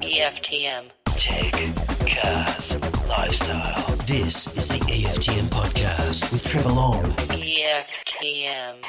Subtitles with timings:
[0.00, 0.90] EFTM.
[1.06, 1.52] Tech,
[2.06, 3.96] cars, lifestyle.
[4.06, 7.02] This is the EFTM podcast with Trevor Long.
[7.32, 8.84] EFTM.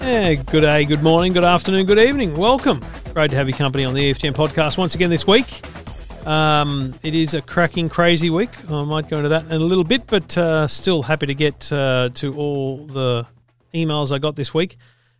[0.00, 2.36] Yeah, good day, good morning, good afternoon, good evening.
[2.36, 2.84] Welcome.
[3.12, 5.64] Great to have your company on the EFTM podcast once again this week.
[6.26, 8.50] Um, it is a cracking, crazy week.
[8.70, 11.70] I might go into that in a little bit, but uh, still happy to get
[11.72, 13.24] uh, to all the
[13.72, 14.78] emails I got this week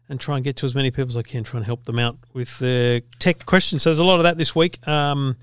[0.09, 1.99] and try and get to as many people as I can, try and help them
[1.99, 3.83] out with their tech questions.
[3.83, 4.87] So there's a lot of that this week.
[4.87, 5.37] Um,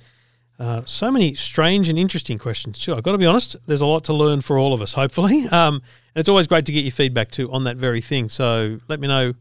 [0.60, 2.94] uh, so many strange and interesting questions too.
[2.94, 3.56] I've got to be honest.
[3.66, 5.48] There's a lot to learn for all of us, hopefully.
[5.52, 5.82] Um,
[6.14, 8.28] and it's always great to get your feedback too on that very thing.
[8.28, 9.34] So let me know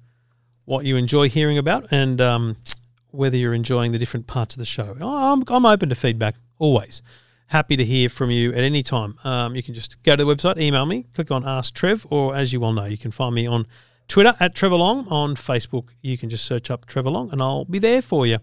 [0.66, 2.57] what you enjoy hearing about and um,
[3.10, 4.96] whether you're enjoying the different parts of the show.
[5.01, 7.02] I'm, I'm open to feedback always.
[7.46, 9.18] Happy to hear from you at any time.
[9.24, 12.37] Um, you can just go to the website, email me, click on Ask Trev, or
[12.37, 13.66] as you well know, you can find me on
[14.10, 15.06] Twitter at Trevor Long.
[15.09, 18.38] On Facebook, you can just search up Trevor Long and I'll be there for you.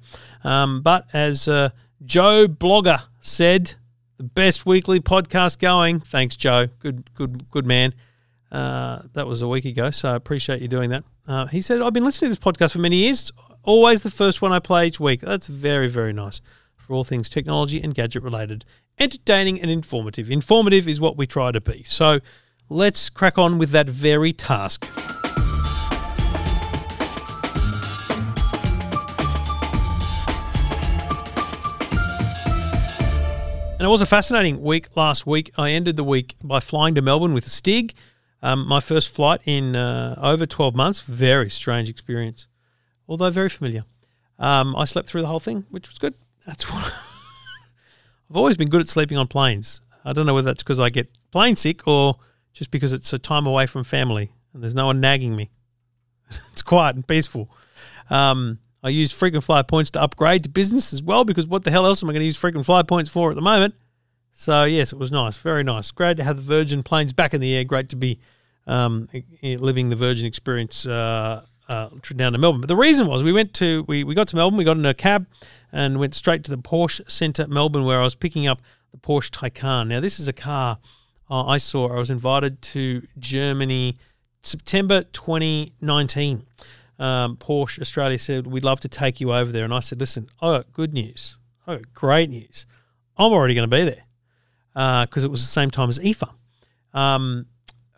[0.45, 1.69] Um, but as uh,
[2.03, 3.75] Joe Blogger said,
[4.15, 5.99] the best weekly podcast going.
[5.99, 6.67] Thanks, Joe.
[6.79, 7.93] Good, good, good man.
[8.49, 11.03] Uh, that was a week ago, so I appreciate you doing that.
[11.27, 13.29] Uh, he said, I've been listening to this podcast for many years.
[13.63, 15.19] Always the first one I play each week.
[15.19, 16.39] That's very, very nice
[16.77, 18.63] for all things technology and gadget related.
[18.97, 20.31] Entertaining and informative.
[20.31, 21.83] Informative is what we try to be.
[21.83, 22.21] So
[22.69, 24.87] let's crack on with that very task.
[33.79, 35.51] And it was a fascinating week last week.
[35.55, 37.93] I ended the week by flying to Melbourne with a Stig.
[38.41, 41.01] Um, my first flight in uh, over 12 months.
[41.01, 42.47] Very strange experience,
[43.07, 43.85] although very familiar.
[44.39, 46.15] Um, I slept through the whole thing, which was good.
[46.47, 46.85] That's what
[48.31, 49.81] I've always been good at sleeping on planes.
[50.03, 52.17] I don't know whether that's because I get plane sick or
[52.53, 55.51] just because it's a time away from family and there's no one nagging me.
[56.51, 57.51] it's quiet and peaceful.
[58.09, 61.71] Um, I used frequent flyer points to upgrade to business as well because what the
[61.71, 63.75] hell else am I going to use frequent flyer points for at the moment?
[64.31, 65.91] So yes, it was nice, very nice.
[65.91, 67.65] Great to have the Virgin planes back in the air.
[67.65, 68.19] Great to be
[68.65, 69.09] um,
[69.43, 72.61] living the Virgin experience uh, uh, down to Melbourne.
[72.61, 74.85] But the reason was we went to we, we got to Melbourne, we got in
[74.85, 75.27] a cab
[75.73, 78.61] and went straight to the Porsche Centre Melbourne where I was picking up
[78.91, 79.87] the Porsche Taycan.
[79.87, 80.79] Now this is a car
[81.29, 81.93] uh, I saw.
[81.93, 83.97] I was invited to Germany
[84.43, 86.45] September 2019
[86.99, 89.65] um, Porsche Australia said, We'd love to take you over there.
[89.65, 91.37] And I said, Listen, I got good news.
[91.65, 92.65] I got great news.
[93.17, 94.03] I'm already going to be there
[94.73, 96.29] because uh, it was the same time as IFA.
[96.93, 97.47] Um,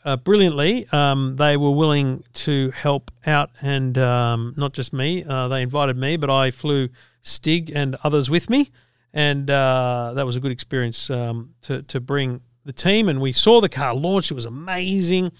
[0.06, 5.26] uh, brilliantly, um, they were willing to help out, and um, not just me.
[5.28, 6.90] Uh, they invited me, but I flew
[7.22, 8.72] Stig and others with me,
[9.14, 13.10] and uh, that was a good experience um, to to bring the team.
[13.10, 15.32] And we saw the car launch; it was amazing.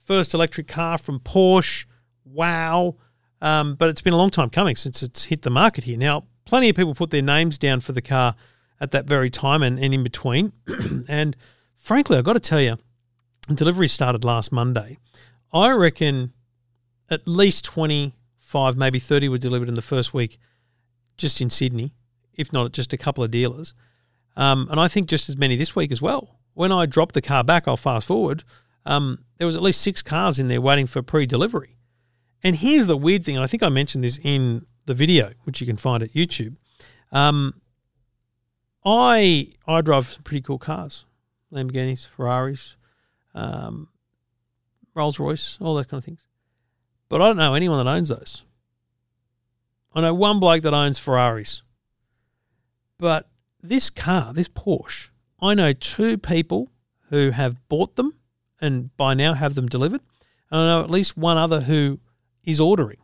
[0.00, 1.84] First electric car from Porsche.
[2.24, 2.96] Wow!
[3.40, 5.96] Um, but it's been a long time coming since it's hit the market here.
[5.96, 8.34] Now, plenty of people put their names down for the car
[8.80, 10.52] at that very time and, and in between.
[11.08, 11.36] and
[11.76, 12.78] frankly, I've got to tell you,
[13.52, 14.98] delivery started last Monday.
[15.52, 16.32] I reckon
[17.10, 20.38] at least 25, maybe 30 were delivered in the first week
[21.16, 21.94] just in Sydney,
[22.34, 23.74] if not just a couple of dealers.
[24.36, 26.38] Um, and I think just as many this week as well.
[26.54, 28.44] When I dropped the car back, I'll fast forward,
[28.86, 31.77] um, there was at least six cars in there waiting for pre-delivery.
[32.42, 33.36] And here's the weird thing.
[33.36, 36.56] And I think I mentioned this in the video, which you can find at YouTube.
[37.12, 37.60] Um,
[38.84, 41.04] I I drive some pretty cool cars,
[41.52, 42.76] Lamborghinis, Ferraris,
[43.34, 43.88] um,
[44.94, 46.24] Rolls Royce, all those kind of things.
[47.08, 48.44] But I don't know anyone that owns those.
[49.94, 51.62] I know one bloke that owns Ferraris.
[52.98, 53.28] But
[53.62, 55.10] this car, this Porsche,
[55.40, 56.70] I know two people
[57.10, 58.14] who have bought them
[58.60, 60.00] and by now have them delivered.
[60.50, 62.00] And I know at least one other who
[62.48, 62.98] is ordering.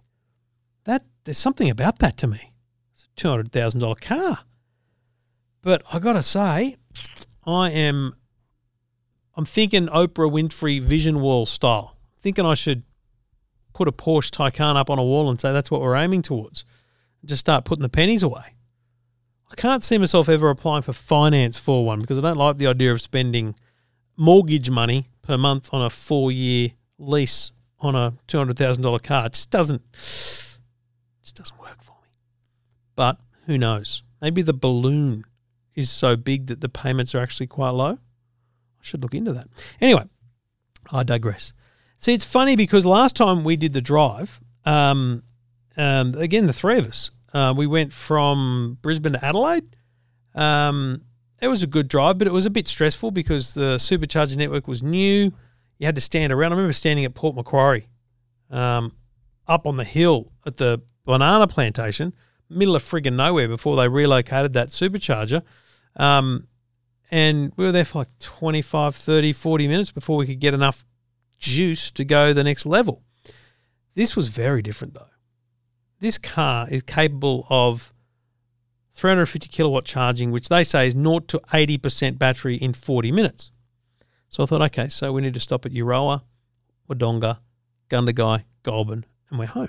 [0.84, 2.52] That there's something about that to me.
[2.94, 4.40] It's a two hundred thousand dollar car.
[5.60, 6.76] But I gotta say,
[7.44, 8.14] I am
[9.36, 11.96] I'm thinking Oprah Winfrey vision wall style.
[12.22, 12.84] Thinking I should
[13.74, 16.64] put a Porsche Taycan up on a wall and say that's what we're aiming towards.
[17.24, 18.54] Just start putting the pennies away.
[19.50, 22.66] I can't see myself ever applying for finance for one because I don't like the
[22.66, 23.54] idea of spending
[24.16, 27.52] mortgage money per month on a four year lease
[27.84, 29.26] on a two hundred thousand dollar car.
[29.26, 30.60] It just doesn't just
[31.34, 32.08] doesn't work for me.
[32.96, 34.02] But who knows?
[34.20, 35.24] Maybe the balloon
[35.74, 37.92] is so big that the payments are actually quite low.
[37.92, 39.48] I should look into that.
[39.80, 40.04] Anyway,
[40.92, 41.52] I digress.
[41.98, 45.22] See, it's funny because last time we did the drive, um,
[45.76, 49.76] um, again, the three of us, uh, we went from Brisbane to Adelaide.
[50.34, 51.02] Um,
[51.40, 54.68] it was a good drive, but it was a bit stressful because the supercharger network
[54.68, 55.32] was new
[55.84, 56.52] you had to stand around.
[56.52, 57.88] I remember standing at Port Macquarie,
[58.50, 58.96] um,
[59.46, 62.14] up on the hill at the banana plantation,
[62.48, 65.42] middle of friggin' nowhere before they relocated that supercharger.
[65.96, 66.48] Um,
[67.10, 70.86] and we were there for like 25, 30, 40 minutes before we could get enough
[71.38, 73.02] juice to go the next level.
[73.94, 75.10] This was very different though.
[76.00, 77.92] This car is capable of
[78.94, 83.50] 350 kilowatt charging, which they say is 0 to 80% battery in 40 minutes.
[84.34, 86.22] So I thought, okay, so we need to stop at Euroa,
[86.90, 87.38] Wodonga,
[87.88, 89.68] Gundagai, Goulburn, and we're home.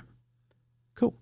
[0.96, 1.14] Cool.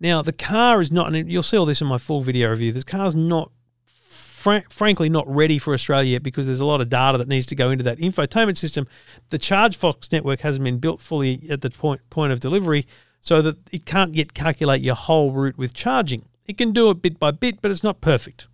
[0.00, 2.72] Now, the car is not, and you'll see all this in my full video review,
[2.72, 3.52] this car's not,
[3.84, 7.46] fr- frankly, not ready for Australia yet because there's a lot of data that needs
[7.46, 8.88] to go into that infotainment system.
[9.30, 12.88] The ChargeFox network hasn't been built fully at the point, point of delivery
[13.20, 16.24] so that it can't yet calculate your whole route with charging.
[16.46, 18.48] It can do it bit by bit, but it's not perfect.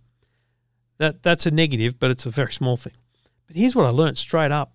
[0.99, 2.93] That That's a negative, but it's a very small thing.
[3.51, 4.71] But here's what I learned straight up.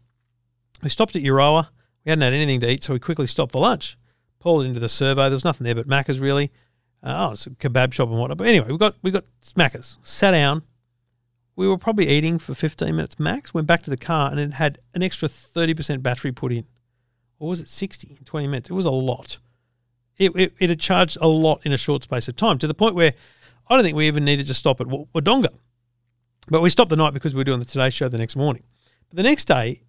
[0.82, 1.68] We stopped at Euroa.
[2.04, 3.96] We hadn't had anything to eat, so we quickly stopped for lunch.
[4.38, 5.22] Pulled into the survey.
[5.22, 6.52] There was nothing there but Macca's really.
[7.02, 8.36] Uh, oh, it's a kebab shop and whatnot.
[8.36, 9.24] But anyway, we got we got
[9.56, 9.96] Macca's.
[10.02, 10.62] Sat down.
[11.56, 13.54] We were probably eating for 15 minutes max.
[13.54, 16.66] Went back to the car and it had an extra 30% battery put in.
[17.38, 18.68] Or was it 60 in 20 minutes?
[18.68, 19.38] It was a lot.
[20.18, 22.74] It, it, it had charged a lot in a short space of time to the
[22.74, 23.14] point where
[23.68, 25.54] I don't think we even needed to stop at Wodonga.
[26.48, 28.62] But we stopped the night because we were doing the Today Show the next morning.
[29.08, 29.82] But the next day,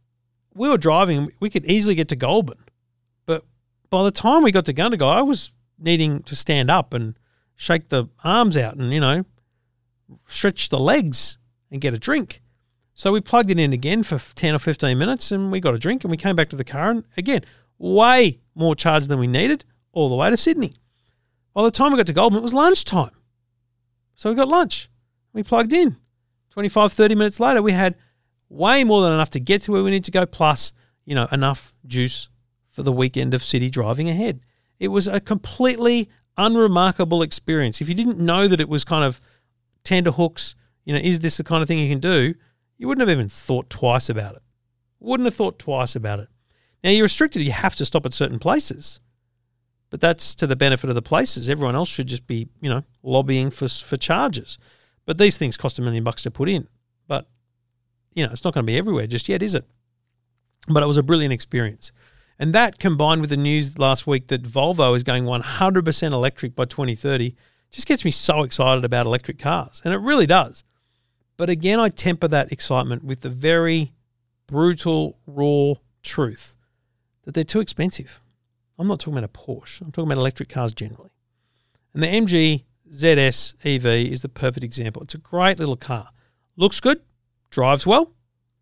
[0.53, 1.31] we were driving.
[1.39, 2.63] We could easily get to Goulburn.
[3.25, 3.45] But
[3.89, 7.17] by the time we got to Gundagai, I was needing to stand up and
[7.55, 9.25] shake the arms out and, you know,
[10.27, 11.37] stretch the legs
[11.71, 12.41] and get a drink.
[12.93, 15.79] So we plugged it in again for 10 or 15 minutes and we got a
[15.79, 17.43] drink and we came back to the car and again,
[17.77, 20.73] way more charge than we needed all the way to Sydney.
[21.53, 23.11] By the time we got to Goulburn, it was lunchtime.
[24.15, 24.89] So we got lunch.
[25.33, 25.97] We plugged in.
[26.57, 27.93] 25, 30 minutes later, we had
[28.49, 30.73] way more than enough to get to where we need to go, plus,
[31.05, 32.29] you know, enough juice
[32.67, 34.39] for the weekend of city driving ahead.
[34.79, 37.79] It was a completely unremarkable experience.
[37.79, 39.21] If you didn't know that it was kind of
[39.83, 42.33] tender hooks, you know, is this the kind of thing you can do?
[42.79, 44.41] You wouldn't have even thought twice about it.
[44.99, 46.27] Wouldn't have thought twice about it.
[46.83, 48.99] Now you're restricted, you have to stop at certain places.
[49.91, 51.49] But that's to the benefit of the places.
[51.49, 54.57] Everyone else should just be, you know, lobbying for for charges.
[55.07, 56.67] But these things cost a million bucks to put in.
[57.07, 57.27] But,
[58.13, 59.65] you know, it's not going to be everywhere just yet, is it?
[60.67, 61.93] But it was a brilliant experience.
[62.37, 66.65] And that combined with the news last week that Volvo is going 100% electric by
[66.65, 67.35] 2030
[67.71, 69.81] just gets me so excited about electric cars.
[69.83, 70.65] And it really does.
[71.37, 73.93] But again, I temper that excitement with the very
[74.45, 76.55] brutal, raw truth
[77.23, 78.21] that they're too expensive.
[78.77, 81.11] I'm not talking about a Porsche, I'm talking about electric cars generally.
[81.93, 85.01] And the MG ZS EV is the perfect example.
[85.03, 86.09] It's a great little car.
[86.55, 87.01] Looks good,
[87.49, 88.13] drives well,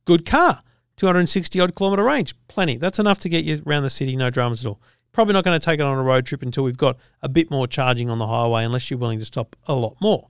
[0.05, 0.61] good car.
[0.97, 2.77] 260 odd kilometre range, plenty.
[2.77, 4.81] That's enough to get you around the city, no dramas at all.
[5.11, 7.49] Probably not going to take it on a road trip until we've got a bit
[7.49, 10.29] more charging on the highway, unless you're willing to stop a lot more.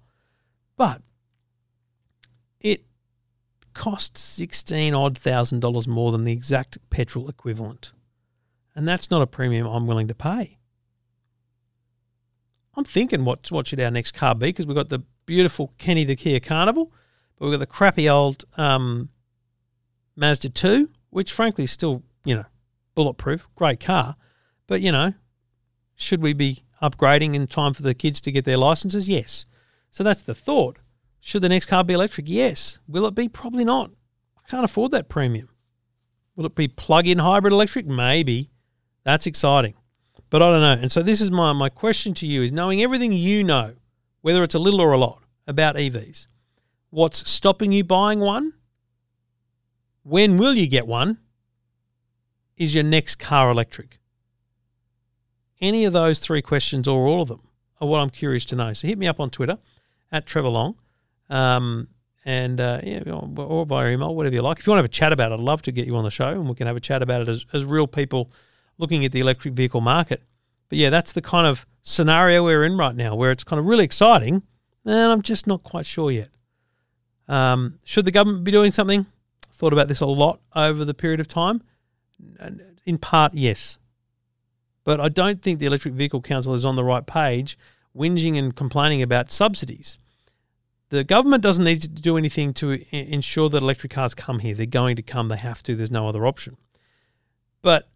[0.77, 1.01] But
[2.59, 2.86] it
[3.74, 7.91] costs 16 odd thousand dollars more than the exact petrol equivalent.
[8.75, 10.57] And that's not a premium I'm willing to pay.
[12.77, 16.04] I'm thinking what what should our next car be because we've got the beautiful Kenny
[16.04, 16.92] the Kia Carnival,
[17.38, 19.10] but we've got the crappy old um,
[20.16, 22.45] Mazda 2, which frankly is still, you know,
[22.95, 24.16] bulletproof, great car.
[24.68, 25.13] But, you know,
[25.95, 29.07] should we be upgrading in time for the kids to get their licenses?
[29.07, 29.46] Yes.
[29.91, 30.79] So that's the thought.
[31.20, 32.27] Should the next car be electric?
[32.29, 32.79] Yes.
[32.88, 33.27] Will it be?
[33.27, 33.91] Probably not.
[34.38, 35.50] I can't afford that premium.
[36.36, 37.86] Will it be plug in hybrid electric?
[37.86, 38.51] Maybe.
[39.03, 39.75] That's exciting.
[40.29, 40.82] But I don't know.
[40.82, 43.75] And so this is my, my question to you is knowing everything you know,
[44.22, 46.27] whether it's a little or a lot, about EVs,
[46.89, 48.53] what's stopping you buying one?
[50.03, 51.20] When will you get one?
[52.58, 54.00] Is your next car electric?
[55.62, 57.48] Any of those three questions or all of them
[57.79, 58.74] are what I'm curious to know.
[58.74, 59.58] So hit me up on Twitter
[60.12, 60.75] at Trevor Long.
[61.29, 61.89] Um,
[62.24, 64.60] and uh, yeah, or by email, whatever you like.
[64.60, 66.03] If you want to have a chat about it, I'd love to get you on
[66.03, 68.32] the show and we can have a chat about it as, as real people
[68.77, 70.22] looking at the electric vehicle market.
[70.70, 73.65] But yeah, that's the kind of scenario we're in right now where it's kind of
[73.65, 74.44] really exciting,
[74.84, 76.29] and I'm just not quite sure yet.
[77.27, 79.05] Um, should the government be doing something?
[79.53, 81.62] Thought about this a lot over the period of time.
[82.86, 83.77] In part, yes.
[84.84, 87.58] But I don't think the Electric Vehicle Council is on the right page,
[87.96, 89.98] whinging and complaining about subsidies.
[90.89, 94.53] The government doesn't need to do anything to ensure that electric cars come here.
[94.53, 96.58] They're going to come, they have to, there's no other option.
[97.63, 97.89] But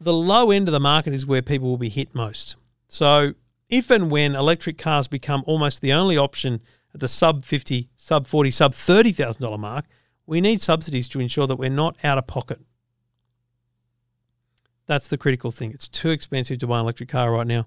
[0.00, 2.56] the low end of the market is where people will be hit most.
[2.88, 3.34] So,
[3.68, 6.60] if and when electric cars become almost the only option
[6.92, 9.84] at the sub 50, sub 40, sub $30,000 mark,
[10.26, 12.60] we need subsidies to ensure that we're not out of pocket.
[14.86, 15.70] That's the critical thing.
[15.70, 17.66] It's too expensive to buy an electric car right now.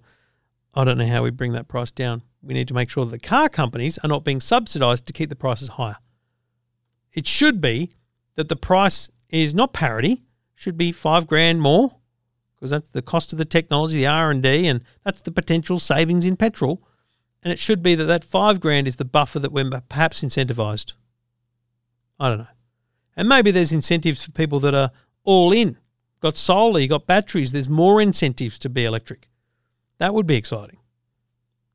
[0.73, 2.23] I don't know how we bring that price down.
[2.41, 5.29] We need to make sure that the car companies are not being subsidized to keep
[5.29, 5.97] the prices higher.
[7.13, 7.91] It should be
[8.35, 10.23] that the price is not parity,
[10.55, 11.95] should be five grand more
[12.63, 14.41] because that's the cost of the technology, the R and
[15.03, 16.81] that's the potential savings in petrol.
[17.43, 20.93] And it should be that that five grand is the buffer that we're perhaps incentivized.
[22.21, 22.47] I don't know.
[23.17, 24.91] And maybe there's incentives for people that are
[25.25, 25.77] all in,
[26.21, 27.51] got solar, you got batteries.
[27.51, 29.27] There's more incentives to be electric.
[29.97, 30.77] That would be exciting.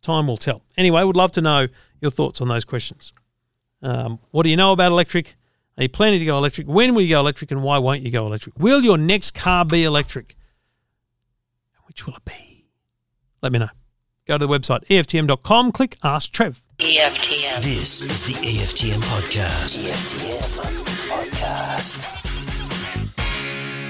[0.00, 0.62] Time will tell.
[0.78, 1.68] Anyway, would love to know
[2.00, 3.12] your thoughts on those questions.
[3.83, 5.37] Um, what do you know about electric?
[5.76, 6.66] Are you planning to go electric?
[6.66, 8.59] When will you go electric and why won't you go electric?
[8.59, 10.35] Will your next car be electric?
[11.88, 12.66] Which will it be?
[13.42, 13.71] Let me know.
[14.26, 16.62] Go to the website, EFTM.com, click Ask Trev.
[16.78, 17.62] EFTM.
[17.62, 19.88] This is the EFTM podcast.
[19.88, 20.68] EFTM
[21.09, 22.04] podcast.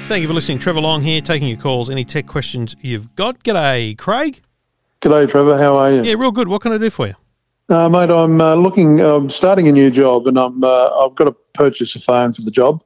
[0.06, 0.58] Thank you for listening.
[0.58, 1.90] Trevor Long here, taking your calls.
[1.90, 3.42] Any tech questions you've got?
[3.42, 4.40] G'day, Craig.
[5.02, 5.58] G'day, Trevor.
[5.58, 6.02] How are you?
[6.02, 6.48] Yeah, real good.
[6.48, 7.14] What can I do for you?
[7.68, 9.00] Uh, mate, I'm uh, looking.
[9.00, 10.64] I'm starting a new job, and I'm.
[10.64, 12.82] Uh, I've got to purchase a phone for the job.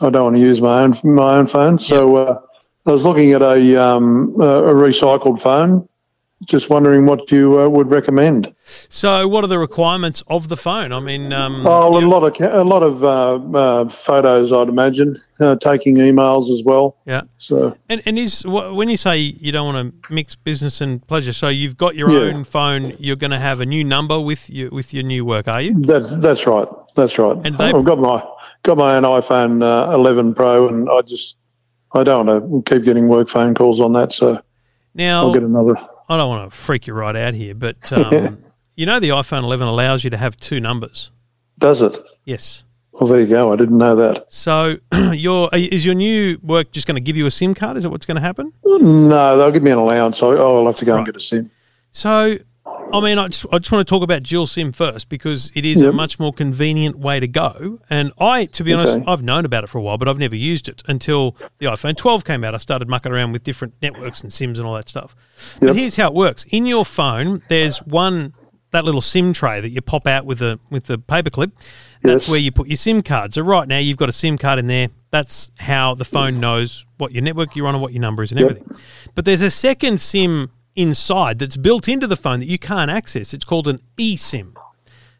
[0.00, 2.40] I don't want to use my own my own phone, so uh,
[2.86, 5.88] I was looking at a um, a recycled phone.
[6.44, 8.52] Just wondering what you uh, would recommend.
[8.90, 10.92] So, what are the requirements of the phone?
[10.92, 15.16] I mean, um, Oh, a lot of a lot of uh, uh, photos, I'd imagine.
[15.40, 16.96] Uh, taking emails as well.
[17.06, 17.22] yeah.
[17.38, 21.32] So And, and is when you say you don't want to mix business and pleasure,
[21.32, 22.32] so you've got your Yeah.
[22.34, 22.92] own phone.
[22.98, 25.80] You're going to have a new number with you with your new work, are you?
[25.80, 26.68] that's that's right.
[26.94, 27.36] That's right.
[27.44, 28.22] And they- I've got my
[28.64, 31.36] got my own iPhone uh, 11 Pro, and I just
[31.94, 34.12] I don't want to keep getting work phone calls on that.
[34.12, 34.40] So
[34.94, 35.76] Now, I'll get another.
[36.08, 38.38] I don't want to freak you right out here, but um,
[38.76, 41.10] you know the iPhone 11 allows you to have two numbers.
[41.58, 41.96] Does it?
[42.24, 42.64] Yes.
[42.92, 43.52] Well, there you go.
[43.52, 44.26] I didn't know that.
[44.32, 44.76] So,
[45.12, 47.76] your is your new work just going to give you a SIM card?
[47.76, 48.52] Is that what's going to happen?
[48.64, 50.18] No, they'll give me an allowance.
[50.18, 51.50] So I'll have to go and get a SIM.
[51.90, 52.38] So,
[52.94, 55.64] I mean, I just, I just want to talk about dual SIM first because it
[55.64, 57.80] is a much more convenient way to go.
[57.90, 60.36] And I, to be honest, I've known about it for a while, but I've never
[60.36, 62.54] used it until the iPhone 12 came out.
[62.54, 65.16] I started mucking around with different networks and SIMs and all that stuff.
[65.60, 68.32] But here's how it works: in your phone, there's one
[68.70, 71.52] that little SIM tray that you pop out with a with the paperclip.
[72.02, 72.28] That's Yes.
[72.28, 73.32] where you put your SIM card.
[73.34, 74.88] So right now you've got a SIM card in there.
[75.10, 78.30] That's how the phone knows what your network you're on and what your number is
[78.32, 78.50] and Yep.
[78.50, 78.76] everything.
[79.14, 83.32] But there's a second SIM inside that's built into the phone that you can't access.
[83.34, 84.54] It's called an eSIM.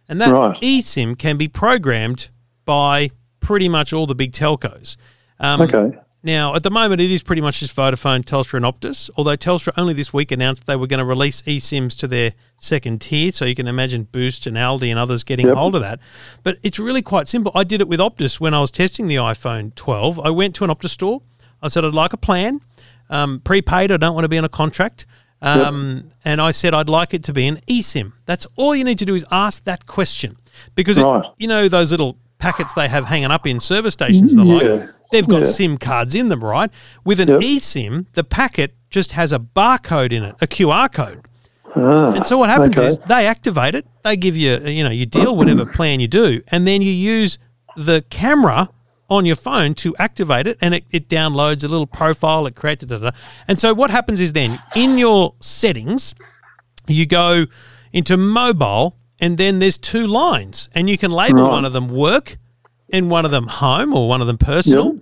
[0.09, 0.57] And that Right.
[0.61, 2.29] eSIM can be programmed
[2.65, 4.97] by pretty much all the big telcos.
[5.41, 5.99] Um, Okay.
[6.27, 9.11] Now, at the moment, it is pretty much just Vodafone, Telstra, and Optus.
[9.15, 13.03] Although Telstra only this week announced they were going to release eSIMs to their second
[13.03, 15.55] tier, so you can imagine Boost and Aldi and others getting Yep.
[15.57, 16.01] hold of that.
[16.43, 17.53] But it's really quite simple.
[17.55, 20.19] I did it with Optus when I was testing the iPhone 12.
[20.19, 21.21] I went to an Optus store.
[21.63, 22.63] I said I'd like a plan,
[23.11, 23.93] um, prepaid.
[23.93, 25.05] I don't want to be on a contract.
[25.45, 28.13] Um, And I said I'd like it to be an eSIM.
[28.27, 30.37] That's all you need to do is ask that question
[30.75, 31.05] because it-
[31.39, 34.91] you know those little packets they have hanging up in service stations and the like.
[35.13, 35.53] They've got Yeah.
[35.53, 36.71] SIM cards in them, right?
[37.05, 37.41] With an Yep.
[37.41, 41.21] eSIM, the packet just has a barcode in it, a QR code.
[41.77, 42.87] Ah, And so what happens okay.
[42.89, 46.41] is they activate it, they give you, you know, you deal whatever plan you do,
[46.49, 47.39] and then you use
[47.77, 48.69] the camera
[49.11, 52.85] on your phone to activate it, and it, it downloads a little profile, it creates
[52.85, 53.17] da, da, da.
[53.49, 56.15] And so what happens is then in your settings,
[56.87, 57.47] you go
[57.93, 61.51] into mobile, and then there's two lines, and you can label Right.
[61.51, 62.39] one of them work
[62.93, 64.99] and one of them home or one of them personal.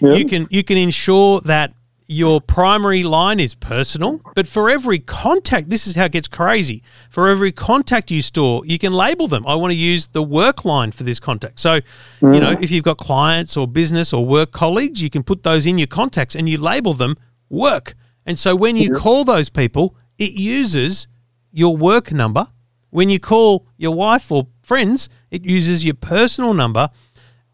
[0.00, 0.18] Yep.
[0.18, 1.72] You can you can ensure that
[2.06, 6.82] your primary line is personal, but for every contact, this is how it gets crazy.
[7.08, 9.46] For every contact you store, you can label them.
[9.46, 11.58] I want to use the work line for this contact.
[11.60, 11.74] So,
[12.20, 12.62] you know, mm.
[12.62, 15.86] if you've got clients or business or work colleagues, you can put those in your
[15.86, 17.16] contacts and you label them
[17.48, 17.94] work.
[18.26, 19.02] And so when you mm-hmm.
[19.02, 21.08] call those people, it uses
[21.52, 22.48] your work number.
[22.90, 26.90] When you call your wife or friends, it uses your personal number.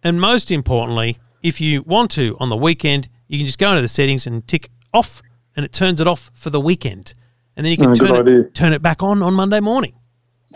[0.02, 3.82] And most importantly, if you want to on the weekend, you can just go into
[3.82, 5.22] the settings and tick off,
[5.56, 7.14] and it turns it off for the weekend.
[7.56, 9.94] And then you can good turn it, turn it back on on Monday morning.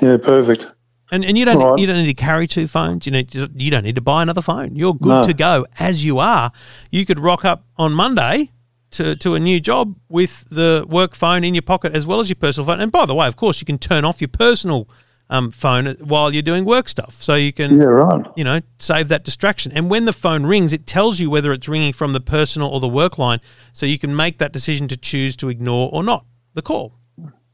[0.01, 0.67] Yeah, perfect.
[1.13, 1.79] And, and you don't Right.
[1.79, 3.07] you don't need to carry two phones.
[3.07, 3.23] You know
[3.55, 4.75] you don't need to buy another phone.
[4.75, 5.23] You're good No.
[5.25, 6.51] to go as you are.
[6.91, 8.51] You could rock up on Monday
[8.93, 12.29] to, to a new job with the work phone in your pocket as well as
[12.29, 12.81] your personal phone.
[12.81, 14.89] And by the way, of course, you can turn off your personal
[15.35, 18.27] um, phone while you're doing work stuff, so you can Yeah, right.
[18.37, 19.73] you know, save that distraction.
[19.73, 22.81] And when the phone rings, it tells you whether it's ringing from the personal or
[22.81, 23.41] the work line,
[23.73, 26.25] so you can make that decision to choose to ignore or not
[26.55, 26.93] the call.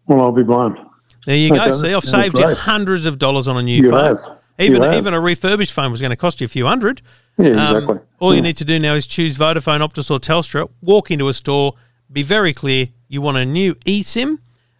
[0.08, 0.78] Well, I'll be blind.
[1.26, 1.72] There you go.
[1.72, 4.04] See, I've saved you hundreds of dollars on a new You phone.
[4.16, 4.38] have.
[4.58, 7.00] Even even a refurbished phone was going to cost you a few hundred.
[7.38, 7.99] Yeah, Um, exactly.
[8.18, 10.68] all you need to do now is choose Vodafone, Optus, or Telstra.
[10.82, 11.75] Walk into a store.
[12.12, 12.88] Be very clear.
[13.08, 14.38] You want a new eSIM.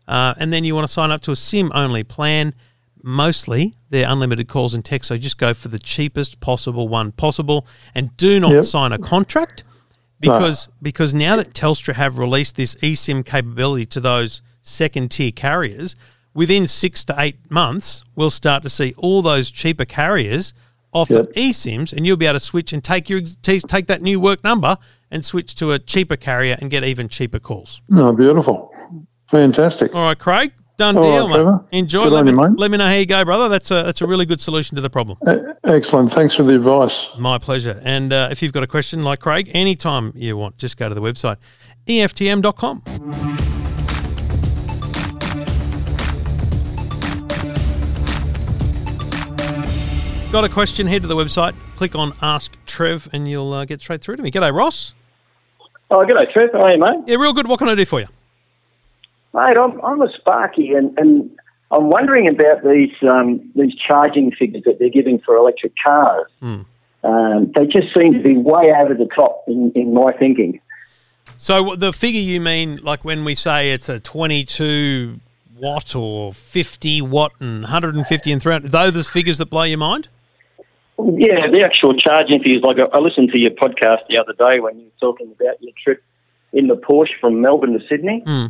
[0.09, 2.53] uh, and then you want to sign up to a SIM only plan.
[3.03, 7.67] Mostly they're unlimited calls and text, so just go for the cheapest possible one possible,
[7.95, 8.65] and do not Yep.
[8.65, 9.65] sign a contract
[10.21, 15.97] because because now that Telstra have released this eSIM capability to those second tier carriers,
[16.35, 20.53] within six to eight months, we'll start to see all those cheaper carriers
[20.93, 21.33] offer Yep.
[21.35, 24.77] eSIMs, and you'll be able to switch and take your take that new work number
[25.11, 27.81] and switch to a cheaper carrier and get even cheaper calls.
[27.93, 28.71] Oh, beautiful.
[29.31, 29.95] Fantastic.
[29.95, 31.35] All right, Craig, done All right, deal, mate.
[31.35, 31.65] Trevor.
[31.73, 32.05] Enjoy.
[32.05, 32.59] Good Let on me, you, mate.
[32.59, 33.49] let me know how you go, brother.
[33.49, 35.19] That's a that's a really good solution to the problem.
[35.29, 36.11] E- Excellent.
[36.13, 37.09] Thanks for the advice.
[37.19, 37.81] My pleasure.
[37.85, 40.95] And uh, if you've got a question like Craig, anytime you want, just go to
[40.95, 41.37] the website,
[41.87, 42.83] EFTM.com.
[50.33, 53.81] Got a question, head to the website, click on Ask Trev, and you'll uh, get
[53.81, 54.31] straight through to me.
[54.31, 54.95] G'day, Ross.
[55.91, 56.51] Oh, g'day, Trev.
[56.53, 57.01] How are you, mate?
[57.09, 57.49] Yeah, real good.
[57.49, 58.07] What can I do for you?
[59.33, 61.31] Mate, I'm, I'm a Sparky, and, and
[61.71, 66.27] I'm wondering about these um, these charging figures that they're giving for electric cars.
[66.41, 66.63] Hmm.
[67.03, 70.61] Um, they just seem to be way over the top in, in my thinking.
[71.39, 75.21] So the figure you mean, like when we say it's a 22
[75.59, 79.79] watt or 50 watt and 150 and 300, those are the figures that blow your
[79.79, 80.09] mind?
[80.99, 82.63] Yeah, the actual charging figures.
[82.63, 85.73] Like I, listened to your podcast the other day when you were talking about your
[85.83, 86.03] trip
[86.53, 88.47] in the Porsche from Melbourne to Sydney, Hmm.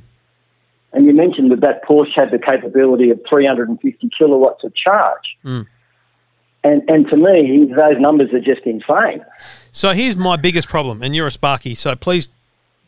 [0.93, 5.37] And you mentioned that that Porsche had the capability of 350 kilowatts of charge.
[5.43, 5.63] Hmm.
[6.63, 9.25] And and to me, those numbers are just insane.
[9.73, 12.29] So here's my biggest problem, and you're a Sparky, so please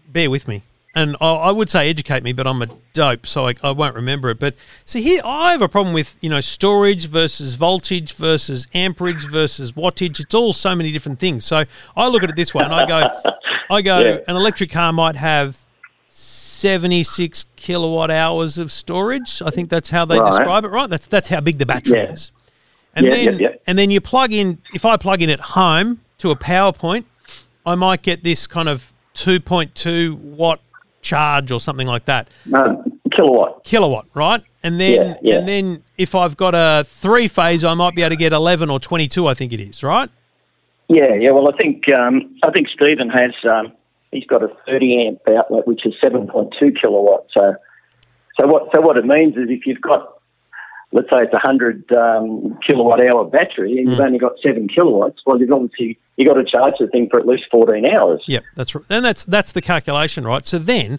[0.09, 0.63] bear with me.
[0.95, 3.95] And I, I would say educate me, but I'm a dope, so I, I won't
[3.95, 4.39] remember it.
[4.39, 9.25] But see, here I have a problem with you know storage versus voltage versus amperage
[9.27, 10.21] versus wattage.
[10.21, 11.47] It's all so many different things.
[11.47, 11.65] So
[11.97, 13.09] I look at it this way, and I go,
[13.71, 14.19] I go, Yeah.
[14.29, 15.65] an electric car might have
[16.67, 19.43] 76 kilowatt hours of storage.
[19.45, 20.31] I think that's how they Right.
[20.31, 20.89] describe it, right?
[20.89, 22.13] That's that's how big the battery Yeah.
[22.13, 22.31] is.
[22.95, 26.01] And Yeah, then yeah, and then you plug in if I plug in at home
[26.19, 27.07] to a power point,
[27.67, 30.61] I might get this kind of 2.2 watt
[31.01, 32.29] charge or something like that.
[32.55, 33.65] Um, kilowatt.
[33.65, 34.43] Kilowatt, right?
[34.63, 38.17] And then and then if I've got a three phase, I might be able to
[38.17, 40.09] get 11 or 22, I think it is, right?
[40.89, 41.33] Yeah, yeah.
[41.33, 43.33] Well, I think um, I think Stephen has.
[43.45, 43.73] Um,
[44.13, 47.33] he's got a 30 amp outlet, which is 7.2 kilowatts.
[47.37, 47.55] So,
[48.41, 48.69] so what?
[48.75, 50.19] So what it means is if you've got,
[50.93, 54.05] let's say it's a 100 um, kilowatt hour battery, and you've Hmm.
[54.05, 55.21] only got seven kilowatts.
[55.27, 58.23] Well, you've obviously you got to charge the thing for at least 14 hours.
[58.29, 60.45] Yep, that's r- and that's that's the calculation, right?
[60.47, 60.99] So then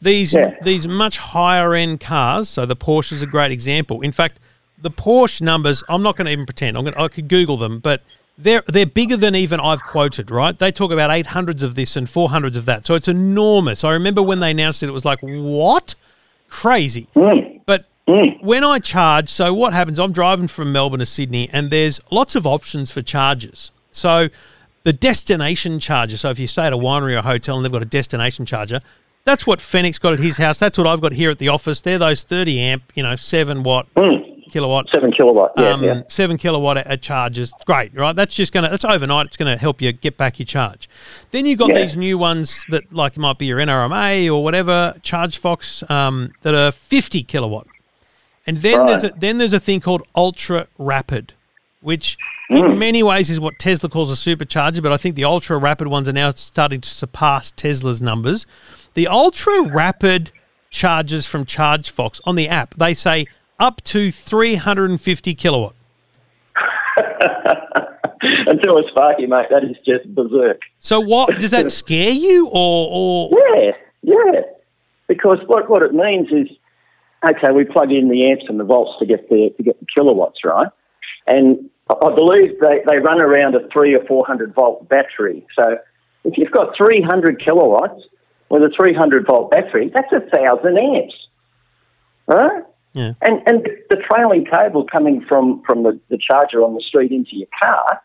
[0.00, 0.54] these Yeah.
[0.62, 4.00] these much higher end cars, so the Porsche is a great example.
[4.00, 4.38] In fact,
[4.80, 6.76] the Porsche numbers, I'm not going to even pretend.
[6.76, 8.02] I'm going I could Google them, but
[8.36, 10.58] they're they're bigger than even I've quoted, right?
[10.58, 12.84] They talk about 800s of this and 400s of that.
[12.84, 13.84] So it's enormous.
[13.84, 15.94] I remember when they announced it, it was like, what?
[16.48, 17.08] Crazy.
[17.14, 17.62] Mm.
[17.66, 19.98] But when I charge, so what happens?
[19.98, 23.70] I'm driving from Melbourne to Sydney, and there's lots of options for charges.
[23.90, 24.28] So
[24.82, 26.16] the destination charger.
[26.16, 28.44] So if you stay at a winery or a hotel and they've got a destination
[28.46, 28.80] charger,
[29.24, 30.58] that's what Fenech's got at his house.
[30.58, 31.80] That's what I've got here at the office.
[31.80, 33.86] They're those 30 amp, you know, seven watt,
[34.50, 35.52] kilowatt, Seven kilowatt.
[35.56, 36.02] Yeah, um, yeah.
[36.08, 37.52] seven kilowatt at charges.
[37.66, 38.14] Great, right?
[38.14, 39.26] That's just gonna that's overnight.
[39.26, 40.88] It's gonna help you get back your charge.
[41.30, 41.82] Then you've got Yeah.
[41.82, 46.72] these new ones that like might be your NRMA or whatever ChargeFox um, that are
[46.72, 47.66] fifty kilowatt.
[48.46, 51.32] And then there's a, then there's a thing called ultra rapid,
[51.80, 52.16] which
[52.50, 52.56] Hmm.
[52.58, 55.88] in many ways is what Tesla calls a supercharger, but I think the ultra rapid
[55.88, 58.44] ones are now starting to surpass Tesla's numbers.
[58.92, 60.30] The ultra rapid
[60.70, 63.24] chargers from ChargeFox on the app, they say
[63.58, 65.74] up to 350 kilowatt.
[68.46, 70.60] Until a Sparky, mate, that is just berserk.
[70.78, 74.40] So what does that scare you or or Yeah, yeah.
[75.08, 76.48] Because what what it means is,
[77.26, 79.86] okay, we plug in the amps and the volts to get the to get the
[79.94, 80.68] kilowatts, right?
[81.26, 85.46] And I I believe they, they run around a three or four hundred volt battery.
[85.58, 85.76] So
[86.24, 88.02] if you've got three hundred kilowatts
[88.48, 91.14] with a three hundred volt battery, that's a thousand amps,
[92.26, 92.62] right?
[92.94, 93.12] Yeah.
[93.20, 97.36] And and the trailing cable coming from from the, the charger on the street into
[97.36, 98.00] your car.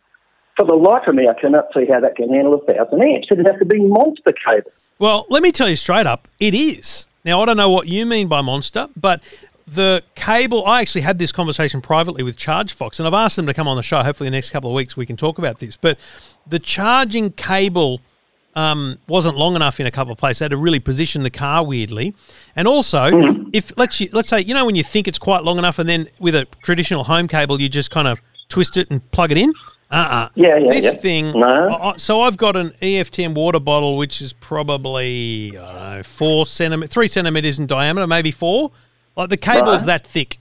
[0.58, 3.28] For the life of me, I cannot see how that can handle a thousand amps.
[3.32, 4.72] It'd have to be monster cable.
[4.98, 7.06] Well, let me tell you straight up, it is.
[7.24, 9.22] Now, I don't know what you mean by monster, but
[9.66, 13.54] the cable, I actually had this conversation privately with ChargeFox, and I've asked them to
[13.54, 14.04] come on the show.
[14.04, 15.78] Hopefully, the next couple of weeks we can talk about this.
[15.78, 15.98] But
[16.46, 18.02] the charging cable
[18.56, 20.40] um, wasn't long enough in a couple of places.
[20.40, 22.16] They had to really position the car weirdly.
[22.56, 23.10] And also,
[23.54, 26.10] if let's let's say you know when you think it's quite long enough, and then
[26.20, 29.54] with a traditional home cable, you just kind of twist it and plug it in.
[29.92, 30.30] Uh-uh.
[30.36, 30.92] Yeah, yeah, This yeah.
[30.92, 31.32] thing.
[31.40, 31.48] No.
[31.82, 36.46] I- so I've got an EFTM water bottle, which is probably I don't know four
[36.46, 38.72] centimeters, three centimeters in diameter, maybe four,
[39.16, 40.02] Like the cable's Right.
[40.02, 40.38] that thick.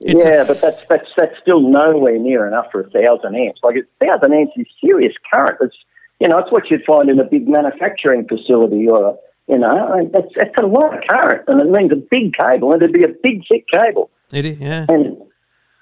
[0.00, 3.60] It's yeah, f- but that's that's that's still nowhere near enough for a thousand amps.
[3.62, 5.58] Like a thousand amps is serious current.
[5.60, 5.76] It's
[6.20, 9.14] you know, it's what you'd find in a big manufacturing facility or a,
[9.48, 12.72] you know, and that's that's a lot of current, and it means a big cable,
[12.72, 14.86] and it'd be a big thick cable, It is, yeah.
[14.88, 15.16] and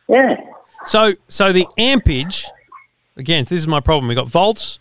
[0.09, 0.37] yeah,
[0.87, 2.47] So, so the ampage,
[3.17, 4.09] again, this is my problem.
[4.09, 4.79] We got volts,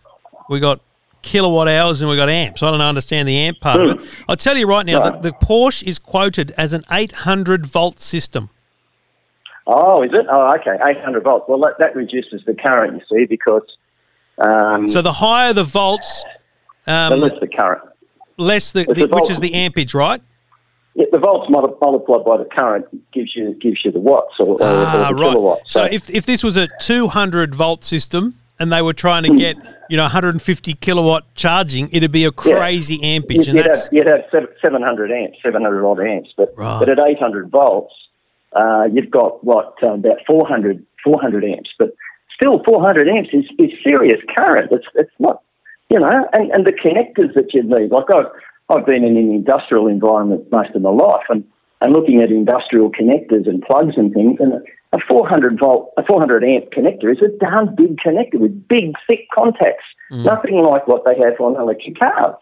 [0.49, 0.79] we got
[1.21, 2.63] kilowatt hours, and we got amps.
[2.63, 3.97] I don't understand the amp part of it.
[3.99, 4.05] Hmm.
[4.29, 5.21] I'll tell you right now that Right.
[5.23, 8.49] the Porsche is quoted as an 800 volt system.
[9.65, 10.25] Oh, is it?
[10.31, 11.45] Oh, okay, 800 volts.
[11.49, 13.63] Well, that, that reduces the current, you see, because
[14.39, 16.23] um, So the higher the volts,
[16.85, 17.83] the um, less the current.
[18.37, 20.21] less the, the the which is the ampage, right?
[20.95, 24.57] Yeah, the volts multi- multiplied by the current gives you gives you the watts or,
[24.61, 25.31] Ah, or the right.
[25.31, 25.73] kilowatts.
[25.73, 29.57] So if if this was a 200 volt system and they were trying to get
[29.89, 33.93] you know 150 kilowatt charging, it'd be a crazy ampage, you'd, and you'd that's have,
[33.93, 34.23] you'd have
[34.61, 36.79] 700 amps, 700 odd amps, but Right.
[36.79, 37.93] but at 800 volts,
[38.53, 41.93] uh, you've got what um, about 400 400 amps, but
[42.39, 44.71] still 400 amps is, is serious current.
[44.71, 45.41] It's it's not
[45.89, 47.91] you know, and, and the connectors that you need.
[47.91, 48.31] Like I've
[48.69, 51.43] I've been in an industrial environment most of my life, and
[51.81, 54.53] and looking at industrial connectors and plugs and things, and
[54.93, 59.27] a 400 volt, a 400 amp connector is a darn big connector with big, thick
[59.33, 59.83] contacts.
[60.11, 60.25] Mm.
[60.25, 62.35] Nothing like what they have on electric cars.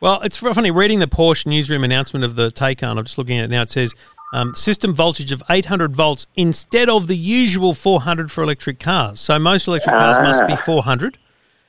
[0.00, 2.96] Well, it's funny reading the Porsche newsroom announcement of the Taycan.
[2.96, 3.62] I'm just looking at it now.
[3.62, 3.94] It says
[4.32, 9.20] um, system voltage of 800 volts instead of the usual 400 for electric cars.
[9.20, 10.56] So most electric cars must be Ah.
[10.56, 11.18] 400.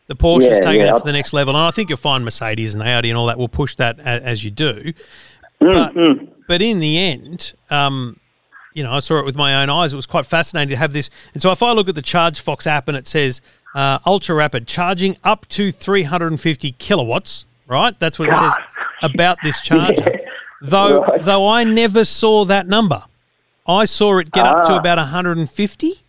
[0.07, 0.93] The Porsche is Yeah, taking yeah.
[0.93, 3.27] it to the next level, and I think you'll find Mercedes and Audi and all
[3.27, 4.93] that will push that a, as you do.
[5.61, 8.19] Mm, But, but in the end, um,
[8.73, 9.93] you know, I saw it with my own eyes.
[9.93, 11.09] It was quite fascinating to have this.
[11.33, 13.41] And so if I look at the Charge Fox app and it says
[13.73, 17.97] uh, ultra rapid charging up to 350 kilowatts, right?
[17.99, 18.53] That's what it says
[19.03, 20.19] about this charger.
[20.61, 21.21] Though, Right.
[21.23, 23.03] though I never saw that number.
[23.67, 24.77] I saw it get up to Ah.
[24.77, 26.01] about 150.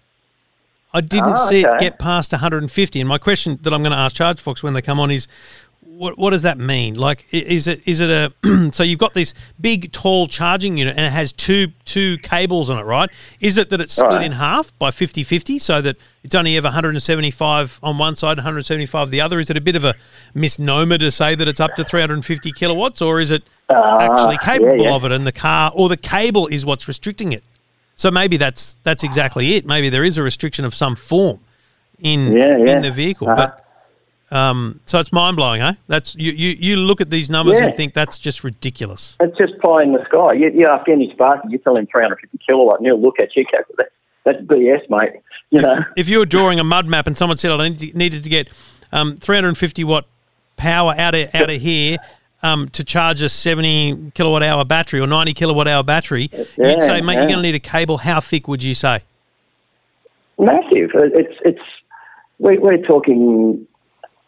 [0.94, 3.00] I didn't Ah, see it get past 150.
[3.00, 5.26] And my question that I'm going to ask Charge Fox when they come on is,
[6.02, 6.94] what, what does that mean?
[6.96, 8.32] Like, is it is it a
[8.72, 12.78] so you've got this big tall charging unit and it has two two cables on
[12.78, 13.08] it, right?
[13.40, 14.22] Is it that it's split Right.
[14.26, 19.20] in half by 50-50 so that it's only ever 175 on one side, 175 the
[19.20, 19.38] other?
[19.38, 19.94] Is it a bit of a
[20.34, 24.84] misnomer to say that it's up to 350 kilowatts, or is it actually capable Ah,
[24.90, 24.94] yeah.
[24.94, 25.12] of it?
[25.12, 27.44] And the car or the cable is what's restricting it.
[27.94, 29.64] So maybe that's that's exactly it.
[29.66, 31.38] Maybe there is a restriction of some form
[32.00, 32.76] in Yeah, yeah.
[32.76, 33.36] in the vehicle, Uh-huh.
[33.36, 33.58] but.
[34.32, 35.74] Um, so it's mind blowing, eh?
[35.88, 36.56] That's you, you.
[36.58, 37.66] You look at these numbers Yeah.
[37.66, 39.14] and think that's just ridiculous.
[39.20, 40.32] It's just pie in the sky.
[40.32, 43.44] You, you ask any Sparky, you tell him 350 kilowatt, and he'll look at you
[43.52, 43.90] and "That-
[44.24, 45.20] that's BS, mate.
[45.50, 45.80] You know?
[45.96, 48.48] If you were drawing a mud map and someone said I need- needed to get
[48.92, 50.06] um, 350 watt
[50.56, 51.98] power out of out of here
[52.42, 57.00] um, to charge a 70 kilowatt hour battery or 90 kilowatt hour battery, you'd say,
[57.02, 57.98] mate, you're going to need a cable.
[57.98, 59.00] How thick would you say?
[60.38, 60.90] Massive.
[60.94, 61.60] It's, it's,
[62.38, 63.66] we, we're talking,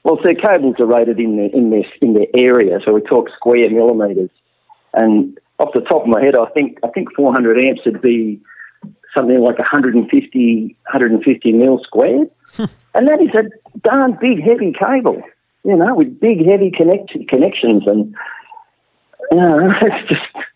[0.05, 3.31] well, so cables are rated in their, in, their, in their area, so we talk
[3.35, 4.31] square millimetres.
[4.93, 8.41] And off the top of my head, I think, I think 400 amps would be
[9.17, 12.31] something like 150, 150 mil squared.
[12.55, 12.65] Hmm.
[12.95, 15.21] and that is a darn big, heavy cable,
[15.65, 17.83] you know, with big, heavy connect- connections.
[17.87, 18.15] And,
[19.33, 20.47] you know, it's just,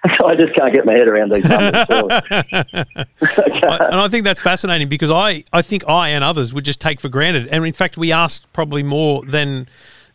[0.24, 1.86] I just can't get my head around these numbers.
[3.90, 7.00] And I think that's fascinating because I, I think I and others would just take
[7.00, 7.48] for granted.
[7.48, 9.68] And in fact, we asked probably more than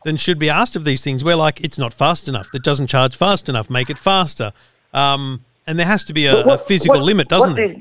[0.05, 1.23] than should be asked of these things.
[1.23, 2.49] We're like, it's not fast enough.
[2.53, 3.69] It doesn't charge fast enough.
[3.69, 4.51] Make it faster.
[4.93, 7.75] Um, and there has to be a, what- a physical what- limit, doesn't there?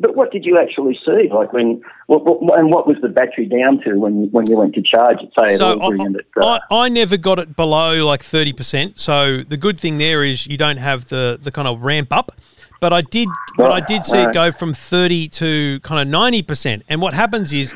[0.00, 1.28] But what did you actually see?
[1.32, 4.74] Like when, what, what, and what was the battery down to when when you went
[4.74, 5.30] to charge it?
[5.38, 8.98] Say So I, at, uh, I, I never got it below like thirty percent.
[8.98, 12.32] So the good thing there is you don't have the the kind of ramp up.
[12.80, 16.42] But I did, but I did see it go from thirty to kind of ninety
[16.42, 16.82] percent.
[16.88, 17.72] And what happens is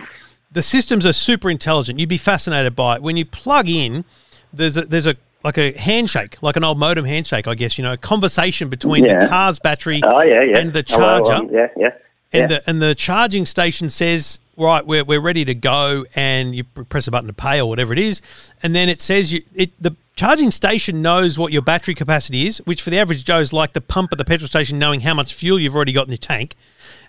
[0.52, 1.98] the systems are super intelligent.
[1.98, 4.04] You'd be fascinated by it when you plug in.
[4.52, 7.78] There's a there's a like a handshake, like an old modem handshake, I guess.
[7.78, 11.68] You know, a conversation between the car's battery oh yeah, yeah, and the charger yeah,
[11.76, 11.94] yeah,
[12.32, 12.58] and yeah.
[12.58, 17.06] the and the charging station says right we're, we're ready to go and you press
[17.06, 18.20] a button to pay or whatever it is
[18.62, 22.58] and then it says you it the charging station knows what your battery capacity is
[22.58, 25.14] which for the average joe is like the pump at the petrol station knowing how
[25.14, 26.54] much fuel you've already got in your tank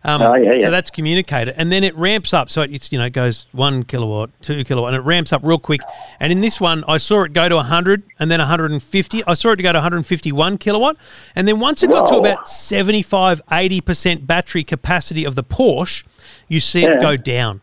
[0.03, 1.55] um, Oh, yeah, so that's communicated.
[1.57, 2.49] And then it ramps up.
[2.49, 5.81] So it's you know goes one kilowatt two kilowatt and it ramps up real quick.
[6.19, 9.51] And in this one i saw it go to 100 and then 150 i saw
[9.51, 10.97] it go to 151 kilowatt.
[11.35, 16.03] And then once it got to about 75 80% battery capacity of the Porsche,
[16.47, 16.99] you see it Yeah.
[17.01, 17.61] go down.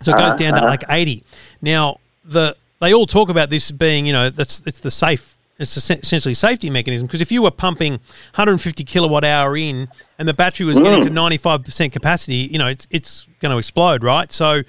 [0.00, 1.22] So it goes Uh-huh, down to like 80.
[1.60, 5.31] Now, the they all talk about this being, you know, that's it's the safe
[5.62, 7.92] it's essentially a safety mechanism because if you were pumping
[8.34, 12.86] 150 kilowatt hour in and the battery was getting to 95% capacity, you know, it's
[12.90, 14.30] it's going to explode, right?
[14.32, 14.62] So,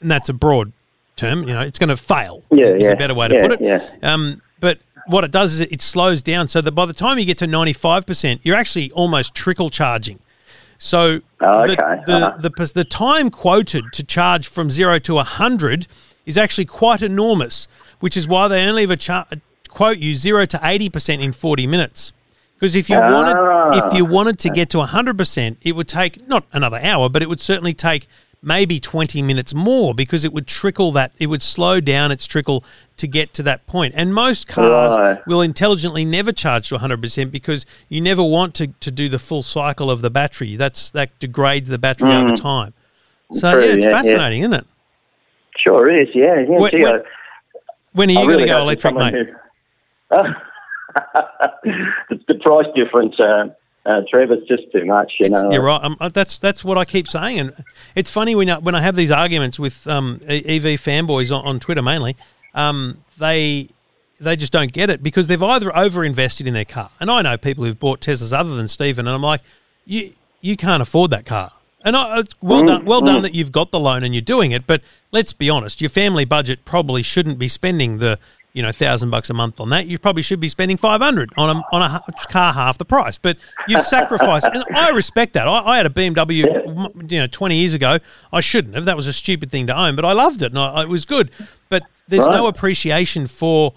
[0.00, 0.72] and that's a broad
[1.16, 2.42] term, you know, it's going to fail.
[2.50, 2.90] Yeah, is yeah.
[2.92, 3.60] a better way to Yeah, put it.
[3.60, 3.86] yeah.
[4.02, 7.24] Um, but what it does is it, slows down so that by the time you
[7.24, 10.18] get to 95%, you're actually almost trickle charging.
[10.78, 12.02] So Oh, the, okay.
[12.06, 12.36] the, Uh-huh.
[12.40, 15.86] the, the time quoted to charge from zero to 100
[16.24, 17.66] is actually quite enormous,
[18.00, 19.26] which is why they only ever char-
[19.72, 22.12] quote you zero to 80% in 40 minutes.
[22.58, 23.88] Because if you wanted Ah.
[23.88, 27.28] if you wanted to get to 100%, it would take not another hour, but it
[27.28, 28.06] would certainly take
[28.44, 32.62] maybe 20 minutes more because it would trickle that it would slow down its trickle
[32.96, 33.94] to get to that point.
[33.96, 35.26] And most cars Right.
[35.26, 39.42] will intelligently never charge to 100% because you never want to, to do the full
[39.42, 40.54] cycle of the battery.
[40.56, 42.74] That's that degrades the battery over time.
[43.32, 43.52] So Mm.
[43.52, 43.96] True, yeah, it's yeah, yeah.
[44.02, 44.66] fascinating, isn't it?
[45.58, 46.40] Sure is, yeah.
[46.48, 47.00] yeah When- gee, when- I-
[47.92, 49.14] When are you I going to go electric, mate?
[49.14, 49.32] who-
[51.64, 53.48] the, the price difference, uh,
[53.84, 55.50] uh, Trevor's just too much, you know.
[55.50, 55.82] You're right.
[55.82, 58.80] Um, uh, that's that's what I keep saying, and it's funny when I, when I
[58.80, 62.16] have these arguments with um, EV fanboys on, on Twitter mainly.
[62.54, 63.68] Um, they
[64.20, 67.36] they just don't get it because they've either overinvested in their car, and I know
[67.36, 69.40] people who've bought Teslas other than Stephen, and I'm like,
[69.84, 71.52] you you can't afford that car.
[71.84, 74.52] And I, it's well done, well done that you've got the loan and you're doing
[74.52, 74.66] it.
[74.66, 78.18] But let's be honest, your family budget probably shouldn't be spending the
[78.52, 79.86] you know thousand bucks a month on that.
[79.86, 83.16] You probably should be spending five hundred on a on a car half the price.
[83.18, 83.36] But
[83.68, 85.48] you've sacrificed, and I respect that.
[85.48, 87.98] I, I had a BMW, you know, twenty years ago.
[88.32, 88.84] I shouldn't have.
[88.84, 91.04] That was a stupid thing to own, but I loved it and I, it was
[91.04, 91.30] good.
[91.68, 93.72] But there's no appreciation for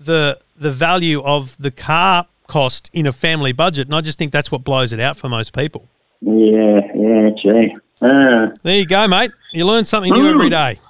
[0.00, 4.32] the the value of the car cost in a family budget, and I just think
[4.32, 5.86] that's what blows it out for most people.
[6.20, 7.76] Yeah, yeah, gee.
[8.00, 9.30] Uh, There you go, mate.
[9.52, 10.80] You learn something new every day.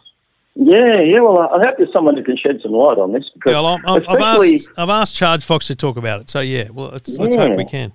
[0.59, 1.21] Yeah, yeah.
[1.21, 3.66] Well, I I hope there's someone who can shed some light on this because, Well,
[3.66, 6.29] I'm, I've, I've especially, asked I've asked Charge Fox to talk about it.
[6.31, 7.92] So yeah, well, let's, let's hope we can.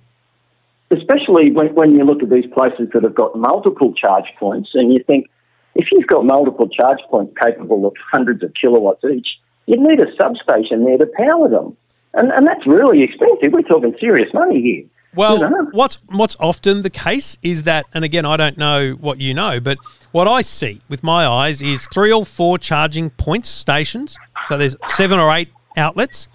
[0.90, 4.92] especially when, when you look at these places that have got multiple charge points, and
[4.92, 5.28] you think
[5.74, 9.26] if you've got multiple charge points capable of hundreds of kilowatts each,
[9.66, 11.76] you'd need a substation there to power them,
[12.14, 13.52] and and that's really expensive.
[13.52, 14.84] We're talking serious money here.
[15.16, 15.68] Well, You know?
[15.72, 19.60] what's what's often the case is that, and again, I don't know what you know,
[19.60, 19.78] but
[20.14, 24.16] what I see with my eyes is three or four charging points stations.
[24.48, 26.28] So there's seven or eight outlets.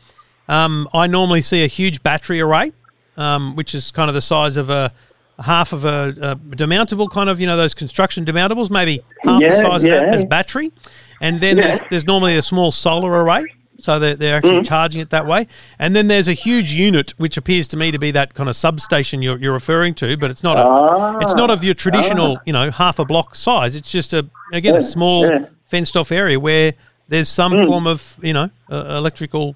[0.50, 2.74] Um, I normally see a huge battery array,
[3.16, 4.92] um, which is kind of the size of a
[5.40, 9.46] half of a, a demountable kind of you know those construction demountables, maybe half the
[9.48, 10.14] Yeah, size of that yeah.
[10.14, 10.74] as battery.
[11.22, 11.68] And then Yeah.
[11.68, 13.46] there's there's normally a small solar array,
[13.80, 14.64] so they're, they're actually Mm-hmm.
[14.64, 15.48] charging it that way.
[15.80, 18.56] And then there's a huge unit, which appears to me to be that kind of
[18.56, 21.18] substation you're, you're referring to, but it's not a Ah.
[21.22, 23.76] it's not of your traditional you know half a block size.
[23.76, 25.46] It's just a again a small yeah.
[25.68, 26.74] fenced off area where
[27.08, 27.66] there's some Mm.
[27.68, 29.56] form of you know uh, electrical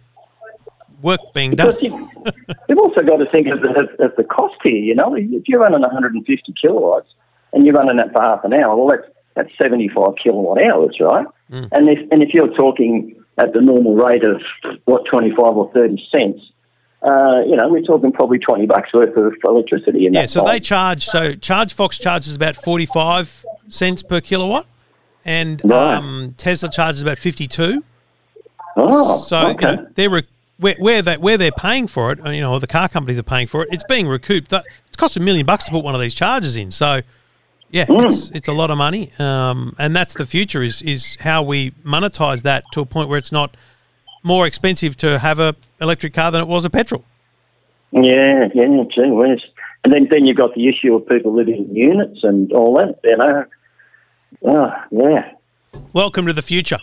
[1.02, 1.76] work being done.
[1.82, 2.10] You,
[2.70, 4.78] you've also got to think of the, of, of the cost here.
[4.78, 7.10] You know, if you're running 150 kilowatts
[7.52, 11.26] and you're running that for half an hour, well, that's that's 75 kilowatt hours, right?
[11.50, 14.42] And if and if you're talking at the normal rate of
[14.86, 16.40] what 25 or 30 cents,
[17.02, 20.30] uh, you know, we're talking probably 20 bucks worth of electricity in Yeah, that.
[20.30, 20.54] so time.
[20.54, 21.06] they charge.
[21.06, 24.66] So Charge Fox charges about forty five cents per kilowatt,
[25.26, 25.96] and Right.
[25.96, 27.84] um, Tesla charges about fifty two.
[28.78, 29.72] oh, So okay.
[29.72, 30.28] you know, they're re-
[30.60, 33.24] where where they where they're paying for it, you know, or the car companies are
[33.24, 33.70] paying for it.
[33.72, 34.54] It's being recouped.
[34.54, 36.72] It's cost a million bucks to put one of these charges in.
[36.72, 37.02] So
[37.74, 38.06] yeah, Hmm.
[38.06, 40.62] it's it's a lot of money, um, and that's the future.
[40.64, 43.58] Is is how we monetize that to a point where it's not
[44.24, 47.04] more expensive to have a electric car than it was a petrol.
[47.92, 49.42] Yeah, yeah, gee whiz.
[49.84, 53.00] And then, then you've got the issue of people living in units and all that,
[53.04, 53.46] you know.
[54.46, 55.32] Oh, yeah.
[55.92, 56.80] Welcome to the future.